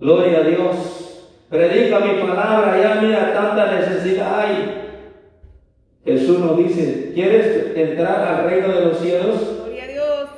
Gloria 0.00 0.38
a 0.38 0.42
Dios. 0.42 1.08
Predica 1.48 2.00
mi 2.00 2.20
palabra, 2.20 2.78
ya 2.80 3.00
mira, 3.00 3.32
tanta 3.32 3.78
necesidad 3.78 4.40
hay. 4.40 4.78
Jesús 6.04 6.38
nos 6.40 6.58
dice, 6.58 7.12
¿quieres 7.14 7.76
entrar 7.76 8.22
al 8.22 8.50
reino 8.50 8.68
de 8.68 8.80
los 8.86 8.98
cielos? 8.98 9.56
Gloria 9.64 9.84
a 9.84 9.88
Dios. 9.88 10.28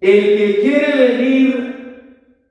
El 0.00 0.36
que 0.36 0.60
quiere 0.60 1.08
venir 1.08 1.68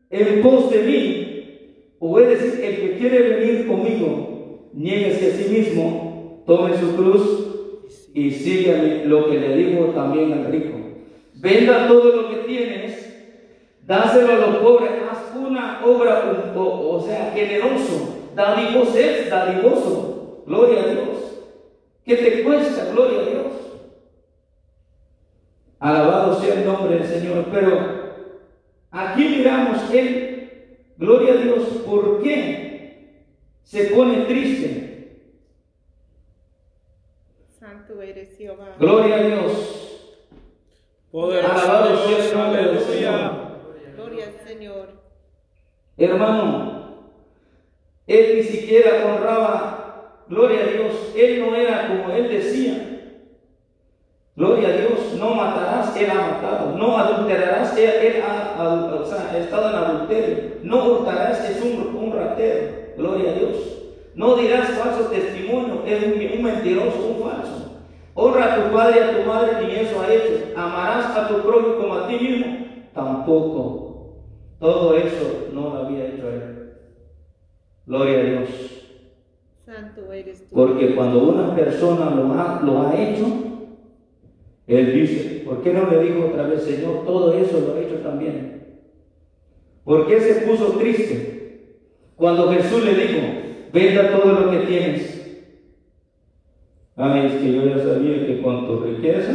en 0.09 0.41
pos 0.41 0.71
de 0.71 0.83
mí, 0.83 1.95
o 1.99 2.19
es 2.19 2.27
decir, 2.27 2.63
el 2.63 2.75
que 2.75 2.97
quiere 2.97 3.19
venir 3.29 3.67
conmigo, 3.67 4.69
nieguese 4.73 5.31
a 5.31 5.35
sí 5.35 5.49
mismo, 5.49 6.43
tome 6.45 6.77
su 6.77 6.95
cruz 6.95 7.47
y 8.13 8.31
sígame 8.31 9.05
lo 9.05 9.29
que 9.29 9.39
le 9.39 9.55
dijo 9.55 9.85
también 9.87 10.33
al 10.33 10.45
rico. 10.51 10.86
Venda 11.39 11.87
todo 11.87 12.15
lo 12.15 12.29
que 12.29 12.37
tienes, 12.47 13.13
dáselo 13.85 14.33
a 14.33 14.37
los 14.37 14.55
pobres, 14.57 14.91
haz 15.09 15.35
una 15.35 15.85
obra, 15.85 16.53
o, 16.55 16.95
o 16.95 17.01
sea, 17.01 17.31
generoso, 17.31 18.31
dadivoso, 18.33 18.97
es 18.97 19.29
dadivoso, 19.29 20.43
gloria 20.47 20.81
a 20.81 20.87
Dios. 20.87 21.17
¿Qué 22.03 22.15
te 22.15 22.43
cuesta? 22.43 22.85
Gloria 22.91 23.19
a 23.19 23.23
Dios. 23.23 23.53
Alabado 25.79 26.39
sea 26.39 26.55
el 26.55 26.65
nombre 26.65 26.97
del 26.97 27.07
Señor. 27.07 27.45
Pero 27.51 27.79
aquí 28.89 29.25
miramos 29.25 29.93
Él, 29.93 30.77
gloria 30.97 31.33
a 31.33 31.37
Dios, 31.37 31.67
¿por 31.85 32.23
qué 32.23 33.25
se 33.61 33.83
pone 33.85 34.25
triste? 34.25 34.87
Santo 37.59 38.01
eres 38.01 38.35
Jehová. 38.37 38.75
Gloria 38.79 39.15
a 39.15 39.23
Dios. 39.23 39.66
Poderoso 41.17 41.51
Alabado 41.51 41.97
sea 42.07 42.29
el 42.29 42.37
nombre 42.37 42.63
del. 42.67 42.79
Señor. 42.79 43.31
Gloria 43.95 44.25
al 44.27 44.47
Señor. 44.47 44.89
Hermano, 45.97 47.09
Él 48.05 48.35
ni 48.35 48.43
siquiera 48.43 49.03
honraba, 49.03 50.21
gloria 50.29 50.59
a 50.61 50.67
Dios, 50.67 50.93
Él 51.15 51.39
no 51.39 51.55
era 51.55 51.87
como 51.87 52.13
Él 52.13 52.29
decía. 52.29 52.99
Gloria 54.35 54.67
a 54.67 54.71
Dios, 54.73 55.13
no 55.17 55.33
matarás, 55.33 55.97
Él 55.97 56.07
ha 56.11 56.13
matado. 56.13 56.77
No 56.77 56.95
adulterarás, 56.99 57.75
Él, 57.75 57.89
él 57.89 58.21
ha, 58.21 58.55
adu- 58.59 59.01
o 59.01 59.03
sea, 59.07 59.31
ha 59.31 59.37
estado 59.39 59.69
en 59.69 59.75
adulterio. 59.75 60.37
No 60.61 60.85
hurtarás, 60.85 61.49
es 61.49 61.59
un, 61.63 61.95
un 61.95 62.13
ratero. 62.15 62.93
Gloria 62.95 63.31
a 63.31 63.33
Dios. 63.33 63.55
No 64.13 64.35
dirás 64.35 64.69
falso 64.69 65.05
testimonio, 65.09 65.81
es 65.83 66.03
un, 66.03 66.37
un 66.37 66.43
mentiroso, 66.43 66.99
un 67.07 67.27
falso. 67.27 67.66
Honra 68.19 68.51
a 68.51 68.55
tu 68.55 68.75
padre 68.75 68.97
y 68.97 69.03
a 69.03 69.15
tu 69.15 69.29
madre, 69.29 69.67
ni 69.67 69.75
eso 69.75 70.01
ha 70.01 70.11
hecho. 70.11 70.45
Amarás 70.55 71.15
a 71.15 71.27
tu 71.27 71.43
prójimo 71.43 71.77
como 71.77 71.93
a 71.93 72.07
ti 72.07 72.15
mismo, 72.17 72.47
tampoco. 72.91 74.23
Todo 74.59 74.97
eso 74.97 75.49
no 75.53 75.69
lo 75.69 75.77
había 75.85 76.07
hecho 76.07 76.27
él. 76.27 76.73
Gloria 77.85 78.19
a 78.19 78.23
Dios. 78.23 78.49
Santo 79.63 80.11
eres 80.11 80.49
tú. 80.49 80.55
Porque 80.55 80.95
cuando 80.95 81.29
una 81.29 81.55
persona 81.55 82.09
lo 82.09 82.33
ha, 82.33 82.59
lo 82.63 82.87
ha 82.87 82.99
hecho, 82.99 83.27
él 84.65 84.93
dice, 84.93 85.43
¿por 85.45 85.61
qué 85.61 85.71
no 85.73 85.87
le 85.87 86.01
dijo 86.01 86.25
otra 86.25 86.47
vez, 86.47 86.63
Señor, 86.63 87.03
todo 87.05 87.33
eso 87.33 87.59
lo 87.59 87.77
he 87.77 87.85
hecho 87.85 87.97
también? 87.97 88.79
¿Por 89.83 90.07
qué 90.07 90.19
se 90.19 90.41
puso 90.41 90.79
triste? 90.79 91.67
Cuando 92.15 92.51
Jesús 92.51 92.83
le 92.83 92.95
dijo, 92.95 93.27
venda 93.71 94.09
todo 94.17 94.31
lo 94.33 94.49
que 94.49 94.65
tienes. 94.65 95.16
Amén, 96.99 97.27
es 97.27 97.33
que 97.33 97.53
yo 97.53 97.63
ya 97.63 97.77
sabía 97.77 98.25
que 98.25 98.41
con 98.41 98.65
tu 98.65 98.79
riqueza 98.79 99.33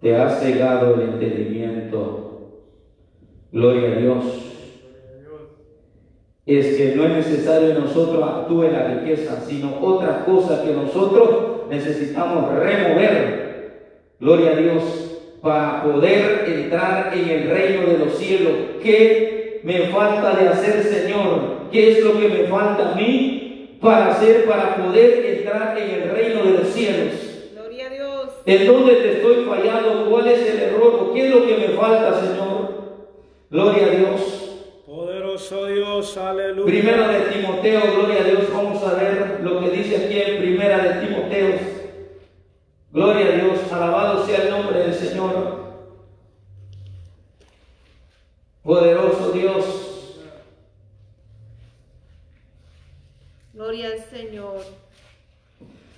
te 0.00 0.14
has 0.14 0.40
cegado 0.40 0.94
el 0.94 1.00
entendimiento. 1.00 2.52
Gloria 3.50 3.90
a 3.90 3.94
Dios. 3.96 4.24
Es 6.46 6.76
que 6.76 6.94
no 6.94 7.06
es 7.06 7.16
necesario 7.16 7.74
que 7.74 7.80
nosotros 7.80 8.22
actúe 8.22 8.70
la 8.70 8.86
riqueza, 8.86 9.40
sino 9.40 9.80
otra 9.80 10.24
cosa 10.24 10.62
que 10.62 10.70
nosotros 10.70 11.68
necesitamos 11.68 12.54
remover. 12.54 13.82
Gloria 14.20 14.52
a 14.52 14.56
Dios, 14.56 15.18
para 15.42 15.82
poder 15.82 16.44
entrar 16.46 17.12
en 17.16 17.28
el 17.28 17.50
reino 17.50 17.84
de 17.84 17.98
los 17.98 18.16
cielos. 18.16 18.52
¿Qué 18.80 19.60
me 19.64 19.88
falta 19.88 20.36
de 20.36 20.50
hacer, 20.50 20.84
Señor? 20.84 21.68
¿Qué 21.72 21.90
es 21.90 22.04
lo 22.04 22.12
que 22.12 22.28
me 22.28 22.44
falta 22.44 22.92
a 22.92 22.94
mí 22.94 23.35
para 23.80 24.12
hacer, 24.12 24.44
para 24.46 24.76
poder 24.76 25.24
entrar 25.38 25.78
en 25.78 25.90
el 25.90 26.10
reino 26.10 26.44
de 26.44 26.58
los 26.58 26.68
cielos? 26.68 27.14
Gloria 27.52 27.86
a 27.86 27.90
Dios. 27.90 28.30
¿En 28.46 28.66
dónde 28.66 28.94
te 28.96 29.12
estoy 29.12 29.44
fallando? 29.44 30.10
¿Cuál 30.10 30.28
es 30.28 30.48
el 30.48 30.60
error? 30.60 30.94
¿O 31.00 31.14
¿Qué 31.14 31.26
es 31.26 31.34
lo 31.34 31.46
que 31.46 31.56
me 31.56 31.68
falta, 31.68 32.20
Señor? 32.20 32.66
Gloria 33.50 33.86
a 33.86 33.90
Dios. 33.90 34.46
Poderoso 34.86 35.66
Dios, 35.66 36.16
aleluya. 36.16 36.66
Primera 36.66 37.08
de 37.08 37.20
Timoteo, 37.32 37.80
gloria 37.94 38.20
a 38.20 38.24
Dios. 38.24 38.44
Vamos 38.52 38.82
a 38.82 38.94
ver 38.94 39.40
lo 39.42 39.60
que 39.60 39.70
dice 39.70 39.96
aquí 39.96 40.20
en 40.20 40.38
Primera 40.38 40.78
de 40.78 41.06
Timoteo. 41.06 41.58
Gloria 42.92 43.26
a 43.26 43.30
Dios, 43.32 43.72
alabado 43.72 44.24
sea 44.24 44.44
el 44.44 44.50
nombre 44.50 44.78
del 44.78 44.94
Señor. 44.94 45.66
Poderoso 48.62 49.32
Dios. 49.32 49.64
Gloria 53.52 53.88
al 53.88 53.95
Señor. 54.10 54.60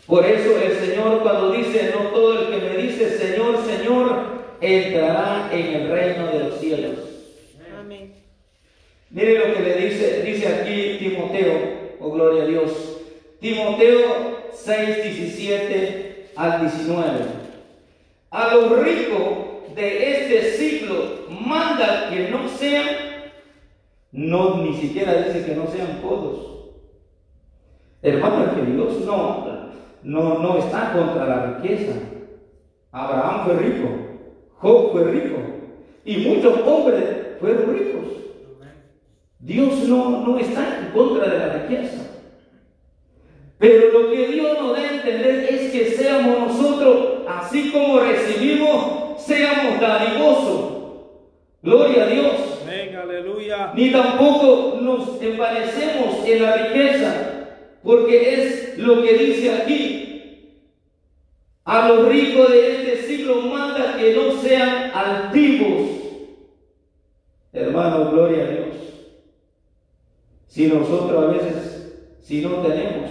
Por 0.07 0.25
eso 0.25 0.59
el 0.59 0.79
Señor 0.79 1.23
cuando 1.23 1.53
dice, 1.53 1.93
no 1.95 2.09
todo 2.11 2.41
el 2.41 2.47
que 2.49 2.67
me 2.67 2.83
dice 2.83 3.19
Señor, 3.19 3.59
Señor, 3.65 4.39
entrará 4.61 5.51
en 5.53 5.67
el 5.67 5.91
reino 5.91 6.27
de 6.29 6.39
los 6.39 6.61
cielos. 6.61 6.99
Amén. 7.79 8.15
Mire 9.11 9.39
lo 9.39 9.55
que 9.55 9.61
le 9.61 9.75
dice, 9.77 10.23
dice 10.23 10.49
aquí 10.49 10.97
Timoteo, 10.99 11.53
oh 12.01 12.11
gloria 12.11 12.45
a 12.45 12.47
Dios. 12.47 12.73
Timoteo 13.41 14.39
6, 14.55 15.05
17 15.05 16.31
al 16.37 16.61
19. 16.61 17.19
A 18.31 18.55
los 18.55 18.79
ricos 18.81 19.75
de 19.75 20.13
este 20.13 20.53
siglo 20.53 21.27
manda 21.29 22.09
que 22.11 22.29
no 22.31 22.49
sean, 22.49 22.87
no, 24.11 24.57
ni 24.63 24.75
siquiera 24.81 25.23
dice 25.23 25.45
que 25.45 25.55
no 25.55 25.71
sean 25.71 26.01
codos. 26.01 26.58
Hermano, 28.03 28.55
que 28.55 28.71
Dios 28.71 29.01
no, 29.05 29.47
no, 30.03 30.39
no 30.39 30.59
está 30.59 30.93
contra 30.93 31.27
la 31.27 31.47
riqueza. 31.47 31.93
Abraham 32.93 33.45
fue 33.45 33.55
rico, 33.57 33.89
Job 34.59 34.93
fue 34.93 35.05
rico, 35.05 35.37
y 36.05 36.17
muchos 36.19 36.61
hombres 36.67 37.05
fueron 37.41 37.75
ricos. 37.75 37.99
Dios 39.41 39.89
no, 39.89 40.27
no 40.27 40.39
está 40.39 40.81
en 40.81 40.93
contra 40.93 41.29
de 41.29 41.39
la 41.39 41.53
riqueza. 41.55 42.09
Pero 43.59 43.93
lo 43.93 44.11
que 44.11 44.29
Dios 44.29 44.59
nos 44.61 44.73
da 44.73 44.83
a 44.83 44.95
entender 44.95 45.47
es 45.51 45.73
que 45.73 45.85
seamos 45.91 46.39
nosotros, 46.39 47.23
así 47.29 47.71
como 47.73 48.01
recibimos, 48.01 49.21
seamos 49.21 49.81
dadivosos. 49.81 50.79
Gloria 51.63 52.05
a 52.05 52.07
Dios. 52.07 52.61
Amén, 52.63 52.97
aleluya. 52.97 53.73
Ni 53.75 53.91
tampoco 53.91 54.79
nos 54.81 55.21
envanecemos 55.21 56.25
en 56.25 56.43
la 56.43 56.57
riqueza, 56.57 57.28
porque 57.89 58.35
es 58.35 58.77
lo 58.77 59.03
que 59.03 59.15
dice 59.15 59.51
aquí. 59.51 60.75
A 61.65 61.89
los 61.89 62.07
ricos 62.07 62.51
de 62.51 62.73
este 62.73 63.03
siglo 63.05 63.41
manda 63.41 63.97
que 63.97 64.15
no 64.15 64.33
sean 64.43 64.91
altivos. 64.93 65.89
Hermano, 67.51 68.11
gloria 68.11 68.45
a 68.45 68.51
Dios. 68.51 68.77
Si 70.49 70.67
nosotros 70.67 71.25
a 71.25 71.27
veces, 71.29 71.95
si 72.21 72.43
no 72.43 72.57
tenemos, 72.57 73.11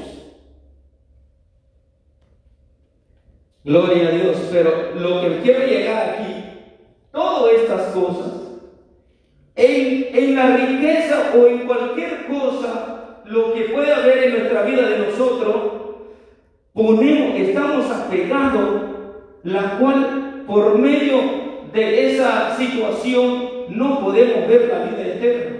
gloria 3.64 4.10
a 4.10 4.12
Dios, 4.12 4.38
pero 4.52 4.94
lo 4.94 5.22
que 5.22 5.42
quiero 5.42 5.66
llegar 5.66 6.10
aquí, 6.10 6.44
todas 7.12 7.52
estas 7.56 7.82
cosas, 7.96 8.32
en, 9.56 10.16
en 10.16 10.36
la 10.36 10.56
riqueza 10.56 11.32
o 11.36 11.48
en 11.48 11.66
cualquier 11.66 12.28
cosa, 12.28 12.97
lo 13.30 13.54
que 13.54 13.62
puede 13.64 13.94
haber 13.94 14.24
en 14.24 14.32
nuestra 14.40 14.64
vida 14.64 14.90
de 14.90 15.00
nosotros, 15.00 15.56
ponemos, 16.74 17.40
estamos 17.40 17.90
apegados, 17.92 18.82
la 19.44 19.78
cual 19.78 20.44
por 20.48 20.78
medio 20.78 21.20
de 21.74 22.14
esa 22.14 22.56
situación 22.56 23.50
no 23.70 24.00
podemos 24.00 24.48
ver 24.48 24.70
la 24.72 24.86
vida 24.86 25.08
eterna. 25.08 25.58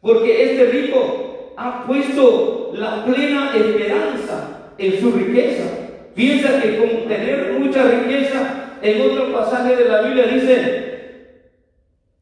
Porque 0.00 0.42
este 0.44 0.66
rico 0.66 1.52
ha 1.56 1.84
puesto 1.86 2.72
la 2.74 3.04
plena 3.04 3.52
esperanza 3.54 4.72
en 4.78 5.00
su 5.00 5.12
riqueza. 5.12 5.64
Piensa 6.14 6.60
que 6.60 6.78
con 6.78 7.08
tener 7.08 7.54
mucha 7.58 7.84
riqueza, 7.84 8.78
en 8.82 9.00
otro 9.00 9.32
pasaje 9.32 9.76
de 9.76 9.88
la 9.88 10.02
Biblia 10.02 10.26
dice, 10.26 11.28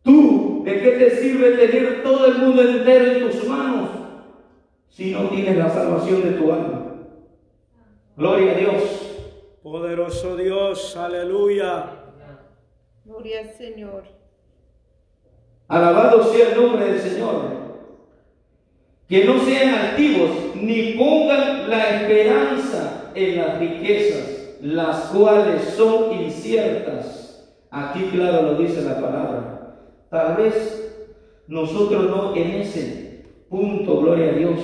tú, 0.03 0.63
¿de 0.65 0.81
qué 0.81 0.91
te 0.91 1.11
sirve 1.11 1.53
tener 1.53 2.03
todo 2.03 2.27
el 2.27 2.39
mundo 2.39 2.63
entero 2.63 3.13
en 3.13 3.31
tus 3.31 3.45
manos 3.49 4.00
si 4.91 5.13
no 5.13 5.29
tienes 5.29 5.57
la 5.57 5.71
salvación 5.71 6.23
de 6.23 6.33
tu 6.33 6.53
alma? 6.53 6.97
Gloria 8.17 8.53
a 8.53 8.55
Dios. 8.57 8.83
Poderoso 9.63 10.37
Dios, 10.37 10.97
aleluya. 10.97 11.91
Gloria 13.05 13.41
al 13.41 13.51
Señor. 13.55 14.05
Alabado 15.69 16.25
sea 16.25 16.51
el 16.51 16.61
nombre 16.61 16.85
del 16.87 17.01
Señor. 17.01 17.61
Que 19.09 19.25
no 19.25 19.39
sean 19.41 19.75
altivos 19.75 20.31
ni 20.55 20.93
pongan 20.93 21.69
la 21.69 22.01
esperanza 22.01 23.11
en 23.15 23.39
las 23.39 23.59
riquezas, 23.59 24.59
las 24.61 25.07
cuales 25.07 25.63
son 25.65 26.13
inciertas. 26.13 27.49
Aquí 27.71 28.05
claro 28.13 28.43
lo 28.43 28.55
dice 28.57 28.83
la 28.83 28.95
palabra. 29.01 29.77
Tal 30.11 30.37
vez 30.37 30.93
nosotros 31.47 32.09
no 32.11 32.35
en 32.35 32.51
ese 32.53 33.10
punto, 33.51 34.01
gloria 34.01 34.31
a 34.31 34.35
Dios, 34.35 34.59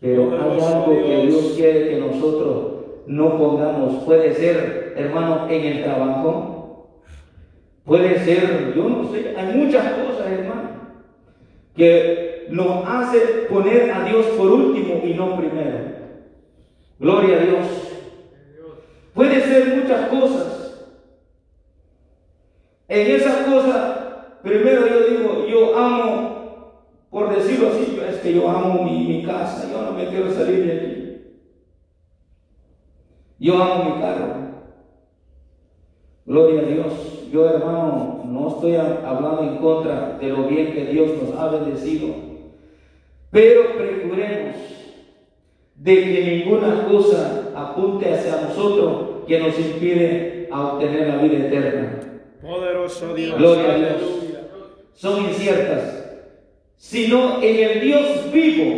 pero 0.00 0.32
hay 0.32 0.60
algo 0.60 1.06
que 1.06 1.26
Dios 1.26 1.52
quiere 1.56 1.88
que 1.88 2.00
nosotros 2.00 2.72
no 3.06 3.38
pongamos. 3.38 4.02
Puede 4.04 4.34
ser, 4.34 4.94
hermano, 4.96 5.48
en 5.48 5.64
el 5.64 5.84
trabajo. 5.84 6.98
Puede 7.84 8.18
ser, 8.24 8.74
yo 8.76 8.88
no 8.88 9.10
sé, 9.10 9.34
hay 9.36 9.56
muchas 9.56 9.92
cosas, 9.92 10.30
hermano, 10.30 10.70
que 11.76 12.46
nos 12.50 12.84
hace 12.86 13.18
poner 13.48 13.90
a 13.90 14.04
Dios 14.04 14.26
por 14.36 14.52
último 14.52 15.00
y 15.04 15.14
no 15.14 15.36
primero. 15.36 15.78
Gloria 16.98 17.36
a 17.36 17.40
Dios. 17.40 17.66
Puede 19.14 19.40
ser 19.40 19.76
muchas 19.76 20.08
cosas. 20.08 20.88
En 22.88 23.10
esas 23.10 23.36
cosas, 23.46 23.98
primero 24.42 24.86
yo 24.86 25.00
digo, 25.08 25.46
yo 25.46 25.76
amo, 25.76 26.31
por 27.12 27.36
decirlo 27.36 27.68
así, 27.68 28.00
es 28.08 28.16
que 28.20 28.32
yo 28.32 28.48
amo 28.48 28.84
mi, 28.84 29.06
mi 29.06 29.22
casa, 29.22 29.70
yo 29.70 29.82
no 29.82 29.92
me 29.92 30.08
quiero 30.08 30.32
salir 30.32 30.64
de 30.64 30.72
aquí. 30.72 31.02
Yo 33.38 33.62
amo 33.62 33.94
mi 33.94 34.00
carro. 34.00 34.34
Gloria 36.24 36.62
a 36.62 36.64
Dios. 36.64 36.92
Yo, 37.30 37.50
hermano, 37.50 38.22
no 38.24 38.48
estoy 38.48 38.76
hablando 38.76 39.42
en 39.42 39.58
contra 39.58 40.16
de 40.18 40.28
lo 40.30 40.44
bien 40.48 40.72
que 40.72 40.86
Dios 40.86 41.10
nos 41.22 41.38
ha 41.38 41.48
bendecido. 41.50 42.14
Pero 43.30 43.76
procuremos 43.76 44.56
de 45.74 45.94
que 45.94 46.44
ninguna 46.44 46.86
cosa 46.88 47.50
apunte 47.54 48.10
hacia 48.10 48.40
nosotros 48.40 49.26
que 49.26 49.38
nos 49.38 49.58
impide 49.58 50.48
a 50.50 50.74
obtener 50.74 51.08
la 51.08 51.16
vida 51.16 51.46
eterna. 51.46 52.00
Poderoso 52.40 53.14
Dios. 53.14 53.36
Gloria 53.36 53.72
a 53.72 53.76
Dios. 53.76 54.00
Son 54.94 55.24
inciertas, 55.24 56.01
sino 56.82 57.40
en 57.40 57.56
el 57.70 57.80
Dios 57.80 58.32
vivo 58.32 58.74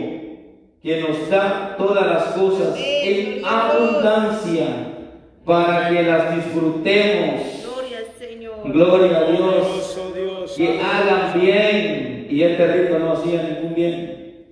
que 0.82 1.00
nos 1.00 1.30
da 1.30 1.74
todas 1.78 2.06
las 2.06 2.24
cosas 2.34 2.78
en 2.78 3.42
abundancia 3.42 4.66
para 5.42 5.88
que 5.88 6.02
las 6.02 6.36
disfrutemos. 6.36 7.40
Gloria 7.64 7.98
al 7.98 8.18
Señor. 8.18 8.56
Gloria 8.66 9.16
a 9.16 9.24
Dios. 9.30 9.98
Que 10.54 10.80
hagan 10.80 11.40
bien. 11.40 12.26
Y 12.28 12.42
este 12.42 12.66
rico 12.66 12.98
no 12.98 13.12
hacía 13.12 13.42
ningún 13.42 13.74
bien. 13.74 14.44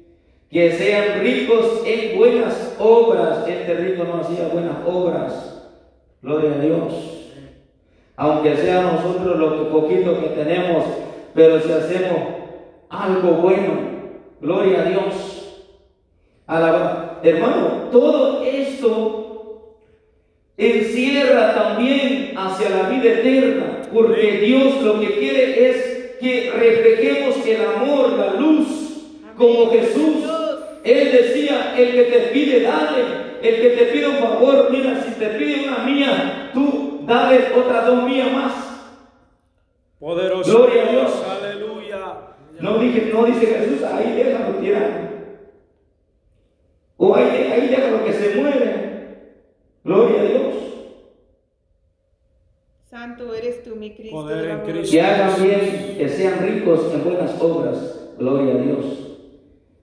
Que 0.50 0.72
sean 0.72 1.20
ricos 1.20 1.82
en 1.84 2.16
buenas 2.16 2.74
obras. 2.78 3.46
Este 3.46 3.74
rico 3.74 4.04
no 4.04 4.22
hacía 4.22 4.48
buenas 4.48 4.76
obras. 4.86 5.62
Gloria 6.22 6.52
a 6.52 6.58
Dios. 6.58 6.94
Aunque 8.16 8.56
sea 8.56 8.80
nosotros 8.80 9.38
lo 9.38 9.68
poquito 9.68 10.18
que 10.20 10.28
tenemos, 10.28 10.84
pero 11.34 11.60
si 11.60 11.70
hacemos 11.70 12.41
algo 12.92 13.30
bueno, 13.32 13.72
gloria 14.40 14.82
a 14.82 14.84
Dios. 14.84 15.64
Alaba. 16.46 17.20
Hermano, 17.22 17.88
todo 17.90 18.44
esto 18.44 19.78
encierra 20.56 21.54
también 21.54 22.34
hacia 22.36 22.68
la 22.68 22.88
vida 22.90 23.12
eterna, 23.12 23.82
porque 23.92 24.38
Dios 24.38 24.82
lo 24.82 25.00
que 25.00 25.18
quiere 25.18 25.70
es 25.70 26.16
que 26.20 26.52
reflejemos 26.52 27.46
el 27.46 27.64
amor, 27.64 28.10
la 28.10 28.34
luz, 28.34 28.66
como 29.36 29.70
Jesús. 29.70 30.24
Él 30.84 31.12
decía, 31.12 31.74
el 31.76 31.92
que 31.92 32.02
te 32.02 32.18
pide, 32.32 32.60
dale. 32.60 33.22
El 33.40 33.60
que 33.60 33.70
te 33.70 33.84
pide 33.86 34.08
un 34.08 34.16
favor, 34.18 34.68
mira, 34.70 35.02
si 35.02 35.18
te 35.18 35.26
pide 35.30 35.66
una 35.66 35.78
mía, 35.78 36.50
tú 36.52 37.00
dale 37.06 37.40
otras 37.56 37.86
dos 37.86 38.04
mías 38.04 38.32
más. 38.32 38.52
Poderoso 39.98 40.58
Gloria 40.58 40.82
a 40.82 40.92
Dios. 40.92 41.12
No, 42.60 42.78
dije, 42.78 43.10
no 43.12 43.24
dice 43.24 43.46
Jesús, 43.46 43.82
ahí 43.82 44.14
déjalo 44.14 44.58
tirar. 44.58 45.10
O 46.96 47.14
ahí, 47.14 47.26
ahí 47.26 47.68
déjalo 47.68 48.04
que 48.04 48.12
se 48.12 48.40
muere. 48.40 48.82
Gloria 49.84 50.20
a 50.20 50.24
Dios. 50.24 50.54
Santo 52.84 53.34
eres 53.34 53.64
tú, 53.64 53.74
mi 53.74 53.94
Cristo. 53.94 54.16
Poder 54.16 54.50
en. 54.50 54.60
Cristo. 54.60 54.92
Que 54.92 55.00
hagan 55.00 55.42
bien, 55.42 55.96
que 55.98 56.08
sean 56.08 56.38
ricos 56.40 56.92
en 56.92 57.04
buenas 57.04 57.40
obras. 57.40 58.10
Gloria 58.18 58.54
a 58.54 58.58
Dios. 58.58 58.84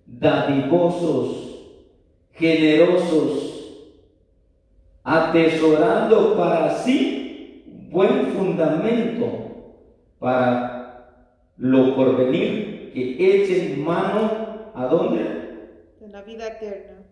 Dadivosos, 0.06 1.66
generosos, 2.34 3.50
atesorando 5.04 6.38
para 6.38 6.78
sí 6.80 7.64
buen 7.90 8.28
fundamento 8.28 9.26
para 10.20 10.79
lo 11.60 11.95
porvenir, 11.95 12.91
que 12.93 13.43
echen 13.43 13.84
mano 13.84 14.72
a 14.74 14.86
dónde? 14.88 15.24
De 16.00 16.08
la 16.08 16.22
vida 16.24 16.48
eterna. 16.48 17.04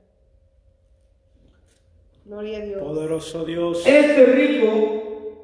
Gloria 2.25 2.57
a 2.57 2.62
Dios. 2.62 2.81
Poderoso 2.81 3.45
Dios. 3.45 3.86
Este 3.86 4.25
rico, 4.25 5.43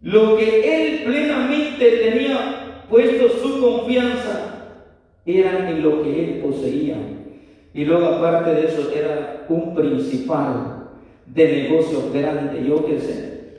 lo 0.00 0.36
que 0.36 0.76
él 0.76 1.04
plenamente 1.04 1.90
tenía 1.90 2.84
puesto 2.90 3.28
su 3.28 3.60
confianza, 3.60 4.50
era 5.26 5.70
en 5.70 5.82
lo 5.82 6.02
que 6.02 6.24
él 6.24 6.42
poseía. 6.42 6.96
Y 7.72 7.84
luego 7.84 8.06
aparte 8.06 8.54
de 8.54 8.66
eso, 8.66 8.90
era 8.92 9.46
un 9.48 9.74
principal 9.74 10.88
de 11.26 11.62
negocio 11.62 12.10
grande, 12.12 12.66
yo 12.66 12.84
qué 12.86 13.00
sé. 13.00 13.58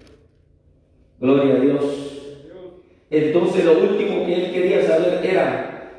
Gloria 1.19 1.55
a 1.55 1.59
Dios. 1.59 2.14
Entonces 3.09 3.65
lo 3.65 3.79
último 3.79 4.25
que 4.25 4.33
él 4.33 4.51
quería 4.51 4.81
saber 4.83 5.25
era, 5.25 5.91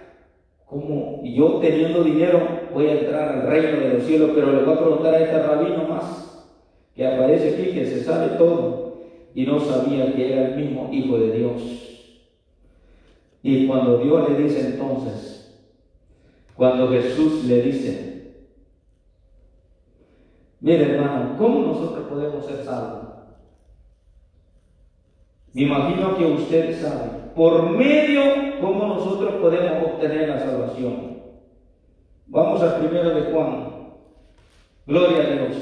¿cómo 0.67 1.23
yo 1.25 1.59
teniendo 1.61 2.03
dinero 2.03 2.67
voy 2.73 2.89
a 2.89 3.01
entrar 3.01 3.29
al 3.29 3.47
reino 3.47 3.81
de 3.81 3.95
los 3.95 4.05
cielos? 4.05 4.31
Pero 4.35 4.53
le 4.53 4.63
voy 4.63 4.75
a 4.75 4.81
preguntar 4.81 5.15
a 5.15 5.21
este 5.21 5.43
rabino 5.43 5.85
más 5.89 6.27
que 6.97 7.07
aparece 7.07 7.55
aquí, 7.55 7.73
que 7.73 7.85
se 7.85 8.03
sabe 8.03 8.39
todo, 8.39 9.03
y 9.35 9.45
no 9.45 9.61
sabía 9.61 10.15
que 10.15 10.33
era 10.33 10.49
el 10.49 10.57
mismo 10.57 10.89
Hijo 10.91 11.19
de 11.19 11.31
Dios. 11.31 11.63
Y 13.43 13.67
cuando 13.67 13.99
Dios 13.99 14.31
le 14.31 14.43
dice 14.43 14.61
entonces, 14.61 15.63
cuando 16.57 16.89
Jesús 16.89 17.45
le 17.45 17.61
dice, 17.61 18.33
mire 20.61 20.95
hermano, 20.95 21.37
¿cómo 21.37 21.61
nosotros 21.61 22.09
podemos 22.09 22.47
ser 22.47 22.65
salvos? 22.65 23.06
Me 25.57 25.63
imagino 25.63 26.19
que 26.19 26.25
usted 26.27 26.79
sabe, 26.83 27.33
por 27.35 27.71
medio, 27.71 28.21
cómo 28.61 28.89
nosotros 28.89 29.37
podemos 29.37 29.87
obtener 29.87 30.29
la 30.29 30.39
salvación. 30.39 31.17
Vamos 32.27 32.61
al 32.61 32.81
primero 32.81 33.09
de 33.15 33.33
Juan. 33.33 33.71
Gloria 34.87 35.17
a 35.17 35.31
Dios. 35.31 35.57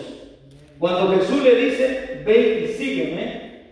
Cuando 0.81 1.13
Jesús 1.13 1.45
le 1.45 1.55
dice, 1.55 2.23
ven 2.27 2.65
y 2.65 2.67
sígueme, 2.73 3.63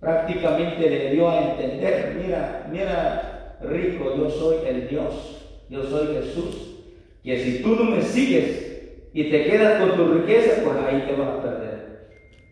prácticamente 0.00 0.88
le 0.88 1.10
dio 1.10 1.28
a 1.28 1.42
entender, 1.42 2.18
mira, 2.18 2.66
mira, 2.72 3.58
rico, 3.60 4.16
yo 4.16 4.30
soy 4.30 4.56
el 4.66 4.88
Dios, 4.88 5.52
yo 5.68 5.82
soy 5.82 6.14
Jesús, 6.14 6.78
que 7.22 7.38
si 7.40 7.62
tú 7.62 7.76
no 7.76 7.84
me 7.84 8.00
sigues 8.00 9.10
y 9.12 9.24
te 9.24 9.44
quedas 9.44 9.82
con 9.82 9.96
tu 9.98 10.14
riqueza, 10.14 10.62
pues 10.64 10.78
ahí 10.78 11.04
te 11.06 11.14
vas 11.14 11.28
a 11.28 11.42
perder. 11.42 11.75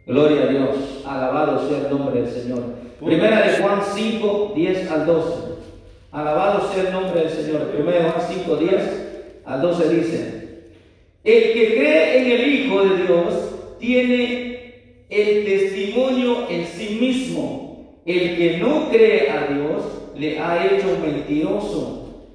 Gloria 0.07 0.43
a 0.43 0.47
Dios, 0.49 1.03
alabado 1.07 1.67
sea 1.67 1.79
el 1.79 1.91
nombre 1.91 2.21
del 2.21 2.31
Señor. 2.31 2.63
Primera 3.03 3.41
de 3.41 3.57
Juan 3.57 3.81
5, 3.83 4.53
10 4.55 4.91
al 4.91 5.07
12. 5.07 5.35
Alabado 6.13 6.71
sea 6.73 6.89
el 6.89 6.93
nombre 6.93 7.21
del 7.21 7.31
Señor. 7.31 7.71
Primera 7.71 8.05
de 8.05 8.11
Juan 8.11 8.27
5, 8.29 8.57
10 8.57 9.41
al 9.47 9.63
12 9.63 9.89
dice, 9.89 10.45
el 11.25 11.43
que 11.55 11.75
cree 11.75 12.19
en 12.19 12.31
el 12.31 12.55
Hijo 12.55 12.85
de 12.85 12.97
Dios 13.03 13.35
tiene 13.79 14.75
el 15.09 15.45
testimonio 15.47 16.49
en 16.51 16.67
sí 16.67 16.99
mismo. 17.01 18.01
El 18.05 18.37
que 18.37 18.59
no 18.59 18.91
cree 18.91 19.31
a 19.31 19.47
Dios 19.47 19.85
le 20.19 20.39
ha 20.39 20.67
hecho 20.67 20.99
mentiroso, 21.03 22.27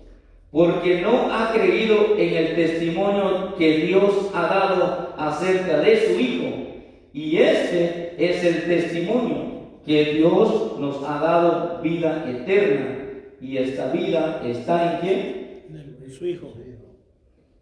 porque 0.51 1.01
no 1.01 1.31
ha 1.31 1.53
creído 1.53 2.17
en 2.17 2.33
el 2.33 2.55
testimonio 2.55 3.53
que 3.55 3.77
Dios 3.77 4.31
ha 4.33 4.41
dado 4.41 5.13
acerca 5.15 5.81
de 5.81 6.07
su 6.07 6.19
Hijo. 6.19 6.68
Y 7.13 7.37
este 7.37 8.15
es 8.17 8.43
el 8.43 8.63
testimonio 8.65 9.49
que 9.85 10.13
Dios 10.13 10.77
nos 10.79 11.03
ha 11.03 11.19
dado 11.19 11.81
vida 11.81 12.25
eterna. 12.29 12.97
Y 13.41 13.57
esta 13.57 13.91
vida 13.91 14.41
está 14.45 14.93
en 14.93 14.99
quién? 14.99 15.63
En 16.03 16.11
su 16.11 16.25
Hijo. 16.27 16.53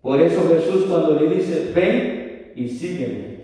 Por 0.02 0.22
eso 0.22 0.48
Jesús 0.50 0.86
cuando 0.90 1.20
le 1.20 1.36
dice, 1.36 1.72
ven 1.74 2.52
y 2.56 2.68
sígueme. 2.68 3.38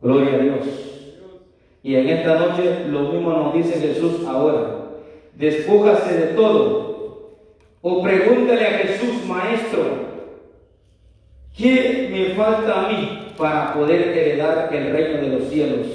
Gloria 0.00 0.34
a 0.34 0.38
Dios. 0.38 0.66
Y 1.82 1.94
en 1.94 2.08
esta 2.08 2.38
noche 2.38 2.88
lo 2.88 3.12
mismo 3.12 3.30
nos 3.30 3.54
dice 3.54 3.80
Jesús 3.80 4.26
ahora. 4.26 4.90
Despójase 5.34 6.14
de 6.14 6.26
todo. 6.34 7.36
O 7.82 8.02
pregúntale 8.02 8.66
a 8.66 8.78
Jesús, 8.78 9.24
maestro, 9.26 9.84
¿qué 11.56 12.08
me 12.10 12.34
falta 12.34 12.86
a 12.86 12.92
mí 12.92 13.15
para 13.36 13.74
poder 13.74 14.16
heredar 14.16 14.68
el 14.72 14.92
reino 14.92 15.20
de 15.20 15.38
los 15.38 15.48
cielos? 15.48 15.86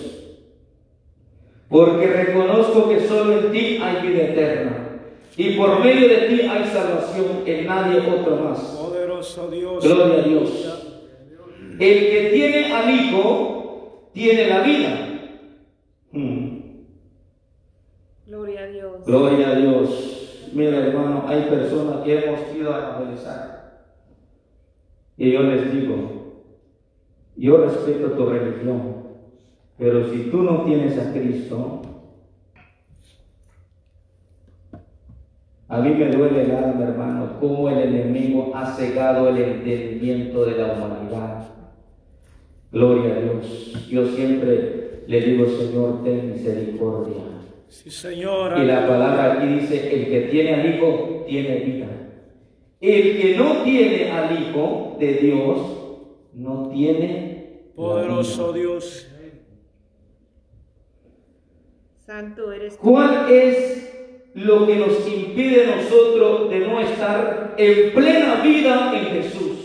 Porque 1.70 2.06
reconozco 2.06 2.90
que 2.90 3.00
solo 3.00 3.40
en 3.40 3.52
ti 3.52 3.80
hay 3.82 4.08
vida 4.08 4.24
eterna. 4.24 4.82
Y 5.38 5.56
por 5.56 5.80
medio 5.80 6.10
de 6.10 6.28
ti 6.28 6.42
hay 6.42 6.66
salvación, 6.66 7.44
en 7.46 7.66
nadie 7.66 8.02
otro 8.02 8.36
más. 8.36 8.60
Poderoso 8.60 9.50
Dios. 9.50 9.84
Gloria 9.84 10.20
a 10.20 10.28
Dios. 10.28 10.50
El 11.80 12.00
que 12.12 12.30
tiene 12.34 12.74
al 12.74 12.94
Hijo 12.94 14.10
tiene 14.14 14.48
la 14.48 14.62
vida. 14.62 15.08
Hmm. 16.12 16.60
Gloria 18.28 18.62
a 18.62 18.68
Dios. 18.68 19.06
Gloria 19.06 19.50
a 19.50 19.56
Dios. 19.56 20.50
Mira, 20.54 20.78
hermano, 20.78 21.24
hay 21.28 21.44
personas 21.44 22.04
que 22.04 22.18
hemos 22.18 22.40
ido 22.56 22.76
a 22.76 22.80
evangelizar. 22.80 23.62
Y 25.18 25.32
yo 25.32 25.44
les 25.44 25.72
digo, 25.72 26.21
yo 27.42 27.58
respeto 27.58 28.12
tu 28.12 28.28
religión, 28.28 28.98
pero 29.76 30.08
si 30.12 30.30
tú 30.30 30.44
no 30.44 30.64
tienes 30.64 30.96
a 31.00 31.12
Cristo, 31.12 31.82
a 35.68 35.82
mí 35.82 35.90
me 35.90 36.12
duele 36.12 36.44
el 36.44 36.52
alma, 36.52 36.84
hermano, 36.84 37.40
cómo 37.40 37.68
el 37.68 37.80
enemigo 37.80 38.52
ha 38.54 38.68
cegado 38.74 39.30
el 39.30 39.38
entendimiento 39.40 40.46
de 40.46 40.52
la 40.52 40.74
humanidad. 40.74 41.48
Gloria 42.72 43.16
a 43.16 43.22
Dios. 43.22 43.88
Yo 43.90 44.06
siempre 44.06 45.02
le 45.08 45.22
digo, 45.22 45.48
Señor, 45.48 46.04
ten 46.04 46.34
misericordia. 46.34 47.24
Sí, 47.70 47.90
Señor. 47.90 48.60
Y 48.60 48.66
la 48.66 48.88
palabra 48.88 49.34
aquí 49.34 49.48
dice, 49.48 49.96
el 49.96 50.06
que 50.12 50.22
tiene 50.30 50.54
al 50.54 50.76
Hijo 50.76 51.26
tiene 51.28 51.56
vida. 51.62 51.88
El 52.80 53.20
que 53.20 53.36
no 53.36 53.64
tiene 53.64 54.12
al 54.12 54.40
Hijo 54.40 54.96
de 55.00 55.14
Dios 55.14 55.58
no 56.34 56.70
tiene 56.70 57.31
la 57.31 57.31
Poderoso. 57.82 58.54
Dios. 58.54 59.08
Santo 62.06 62.52
eres 62.52 62.78
tú. 62.78 62.84
¿Cuál 62.84 63.32
es 63.32 63.92
lo 64.36 64.68
que 64.68 64.76
nos 64.76 65.08
impide 65.08 65.66
a 65.66 65.78
nosotros 65.78 66.52
de 66.52 66.60
no 66.60 66.80
estar 66.80 67.56
en 67.58 67.92
plena 67.96 68.36
vida 68.44 68.94
en 68.96 69.06
Jesús? 69.06 69.58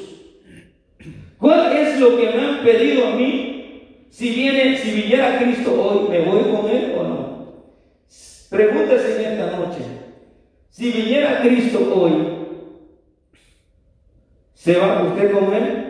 ¿Cuál 1.37 1.77
es 1.77 2.01
lo 2.01 2.17
que 2.17 2.31
me 2.31 2.41
han 2.41 2.65
pedido 2.65 3.07
a 3.07 3.17
mí? 3.17 4.07
Si 4.09 4.31
viene, 4.31 4.79
si 4.79 4.93
viniera 4.93 5.39
Cristo 5.39 5.75
hoy, 5.79 6.09
¿me 6.09 6.21
voy 6.21 6.45
con 6.45 6.71
él 6.71 6.95
o 6.97 7.03
no? 7.03 7.53
Pregúntese 8.49 9.27
en 9.27 9.33
esta 9.33 9.59
noche. 9.59 9.81
Si 10.71 10.91
viniera 10.91 11.43
Cristo 11.43 11.93
hoy, 11.95 12.13
¿se 14.55 14.75
va 14.79 15.03
usted 15.03 15.33
con 15.33 15.53
él? 15.53 15.86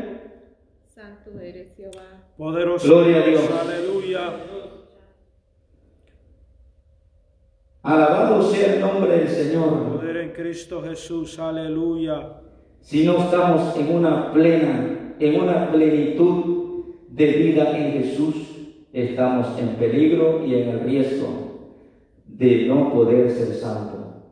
Santo 1.27 1.41
eres 1.41 1.74
Jehová. 1.77 2.24
Poderoso 2.37 2.87
Gloria 2.87 3.16
a 3.16 3.27
Dios. 3.27 3.41
Dios. 3.41 3.61
Aleluya. 3.61 4.33
Alabado 7.83 8.43
sea 8.43 8.74
el 8.74 8.81
nombre 8.81 9.18
del 9.18 9.29
Señor. 9.29 9.99
Poder 9.99 10.18
en 10.18 10.31
Cristo 10.31 10.83
Jesús. 10.83 11.39
Aleluya. 11.39 12.43
Si 12.81 13.05
no 13.05 13.18
estamos 13.18 13.77
en 13.77 13.95
una 13.95 14.33
plena, 14.33 15.14
en 15.18 15.41
una 15.41 15.72
plenitud 15.72 16.95
de 17.09 17.27
vida 17.27 17.77
en 17.77 17.93
Jesús, 18.03 18.35
estamos 18.93 19.59
en 19.59 19.70
peligro 19.77 20.47
y 20.47 20.55
en 20.55 20.68
el 20.68 20.81
riesgo 20.81 21.72
de 22.24 22.66
no 22.66 22.93
poder 22.93 23.31
ser 23.33 23.53
santo. 23.55 24.22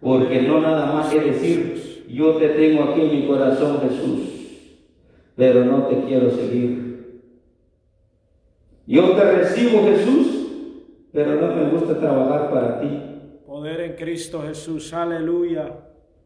Porque 0.00 0.42
no 0.42 0.60
nada 0.60 0.92
más 0.92 1.14
es 1.14 1.24
decir, 1.24 2.04
yo 2.08 2.34
te 2.34 2.48
tengo 2.48 2.82
aquí 2.84 3.02
en 3.02 3.20
mi 3.20 3.26
corazón 3.26 3.80
Jesús, 3.88 4.33
pero 5.36 5.64
no 5.64 5.86
te 5.86 6.04
quiero 6.04 6.30
seguir. 6.30 7.22
Yo 8.86 9.12
te 9.12 9.32
recibo 9.32 9.82
Jesús, 9.84 10.26
pero 11.12 11.34
no 11.36 11.54
me 11.54 11.70
gusta 11.70 11.98
trabajar 11.98 12.50
para 12.50 12.80
ti. 12.80 13.00
Poder 13.46 13.80
en 13.80 13.92
Cristo 13.94 14.42
Jesús. 14.42 14.92
Aleluya. 14.92 15.72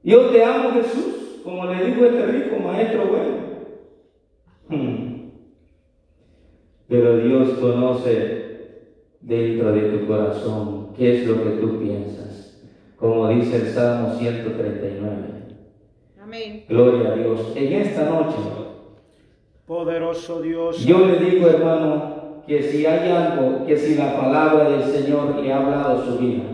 Yo 0.02 0.26
te 0.30 0.44
amo 0.44 0.70
Jesús, 0.72 1.40
como 1.44 1.66
le 1.66 1.84
dijo 1.86 2.04
este 2.04 2.26
rico 2.26 2.56
maestro 2.58 3.06
bueno. 3.06 3.38
Hmm. 4.68 5.30
Pero 6.88 7.18
Dios 7.18 7.50
conoce 7.58 8.38
dentro 9.20 9.72
de 9.72 9.80
tu 9.90 10.06
corazón 10.06 10.94
qué 10.96 11.18
es 11.18 11.28
lo 11.28 11.42
que 11.42 11.50
tú 11.60 11.80
piensas, 11.80 12.62
como 12.96 13.28
dice 13.28 13.56
el 13.56 13.68
Salmo 13.68 14.14
139. 14.18 15.16
Amén. 16.20 16.64
Gloria 16.68 17.12
a 17.12 17.14
Dios. 17.14 17.52
En 17.54 17.72
esta 17.74 18.08
noche 18.08 18.36
Poderoso 19.68 20.40
Dios. 20.40 20.82
yo 20.82 21.06
le 21.06 21.18
digo, 21.18 21.46
hermano, 21.46 22.42
que 22.46 22.62
si 22.62 22.86
hay 22.86 23.10
algo, 23.10 23.66
que 23.66 23.76
si 23.76 23.96
la 23.96 24.18
palabra 24.18 24.70
del 24.70 24.82
Señor 24.82 25.36
le 25.36 25.52
ha 25.52 25.58
hablado 25.58 26.06
su 26.06 26.16
vida, 26.16 26.44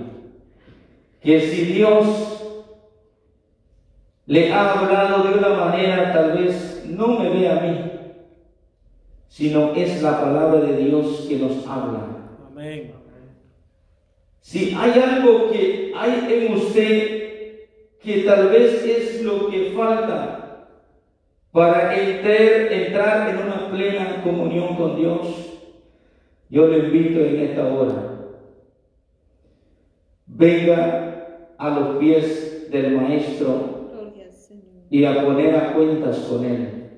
que 1.23 1.41
si 1.41 1.65
Dios 1.67 2.07
le 4.27 4.53
ha 4.53 4.73
hablado 4.73 5.23
de 5.29 5.39
una 5.39 5.49
manera, 5.51 6.13
tal 6.13 6.33
vez 6.33 6.85
no 6.89 7.21
me 7.21 7.31
ve 7.31 7.49
a 7.49 7.61
mí, 7.61 7.93
sino 9.29 9.73
es 9.75 10.03
la 10.03 10.21
palabra 10.21 10.59
de 10.59 10.77
Dios 10.77 11.27
que 11.29 11.37
nos 11.37 11.65
habla. 11.69 12.09
Amén. 12.51 12.95
Si 14.41 14.75
hay 14.77 15.01
algo 15.01 15.53
que 15.53 15.93
hay 15.97 16.27
en 16.29 16.55
usted 16.55 17.15
que 18.03 18.25
tal 18.25 18.49
vez 18.49 18.85
es 18.85 19.23
lo 19.23 19.49
que 19.49 19.73
falta 19.77 20.34
para 21.55 21.97
entrar, 21.97 22.73
entrar 22.73 23.29
en 23.31 23.47
una 23.47 23.71
plena 23.71 24.21
comunión 24.25 24.75
con 24.75 24.97
Dios, 24.97 25.53
yo 26.51 26.67
le 26.67 26.79
invito 26.79 27.21
en 27.21 27.43
esta 27.43 27.73
hora, 27.73 28.33
venga 30.27 31.53
a 31.57 31.71
los 31.71 31.97
pies 31.99 32.69
del 32.73 32.97
Maestro 32.97 33.89
y 34.91 35.05
a 35.05 35.25
poner 35.25 35.55
a 35.55 35.73
cuentas 35.75 36.19
con 36.29 36.45
Él. 36.45 36.91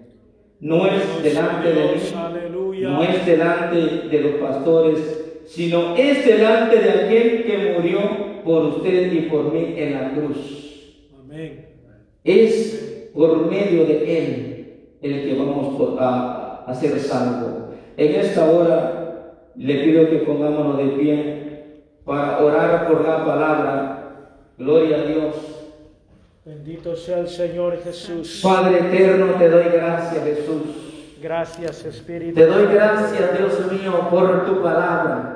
No 0.61 0.87
es 0.87 1.23
delante 1.23 1.75
de 1.75 1.85
mí, 1.85 2.81
no 2.81 3.03
es 3.03 3.27
delante 3.27 3.77
de 4.09 4.21
los 4.23 4.33
pastores, 4.41 5.43
sino 5.45 5.95
es 5.97 6.25
delante 6.25 6.81
de 6.81 6.91
aquel 6.91 7.45
que 7.45 7.75
murió 7.75 8.43
por 8.43 8.65
usted 8.65 9.13
y 9.13 9.21
por 9.29 9.53
mí 9.53 9.75
en 9.77 9.93
la 9.93 10.15
cruz. 10.15 11.11
Amén. 11.15 11.67
Es 12.25 12.87
por 13.17 13.51
medio 13.51 13.87
de 13.87 14.19
Él 14.19 14.57
el 15.01 15.23
que 15.25 15.35
vamos 15.39 15.99
a, 15.99 16.65
a 16.67 16.75
ser 16.75 16.99
salvos. 17.01 17.75
En 17.97 18.15
esta 18.15 18.45
hora 18.51 19.33
le 19.57 19.75
pido 19.85 20.11
que 20.11 20.19
pongámonos 20.19 20.77
de 20.77 20.85
pie 20.85 21.47
para 22.05 22.45
orar 22.45 22.87
por 22.87 23.07
la 23.07 23.25
palabra. 23.25 23.93
Gloria 24.59 24.99
a 24.99 25.03
Dios. 25.03 25.35
Bendito 26.45 26.95
sea 26.95 27.21
el 27.21 27.29
Señor 27.29 27.79
Jesús. 27.83 28.41
Padre 28.43 28.79
eterno, 28.79 29.35
te 29.39 29.49
doy 29.49 29.65
gracias, 29.65 30.23
Jesús. 30.23 30.63
Gracias, 31.21 31.85
Espíritu. 31.85 32.35
Te 32.35 32.47
doy 32.47 32.67
gracias, 32.73 33.39
Dios 33.39 33.73
mío, 33.73 34.09
por 34.11 34.47
tu 34.47 34.63
palabra. 34.63 35.33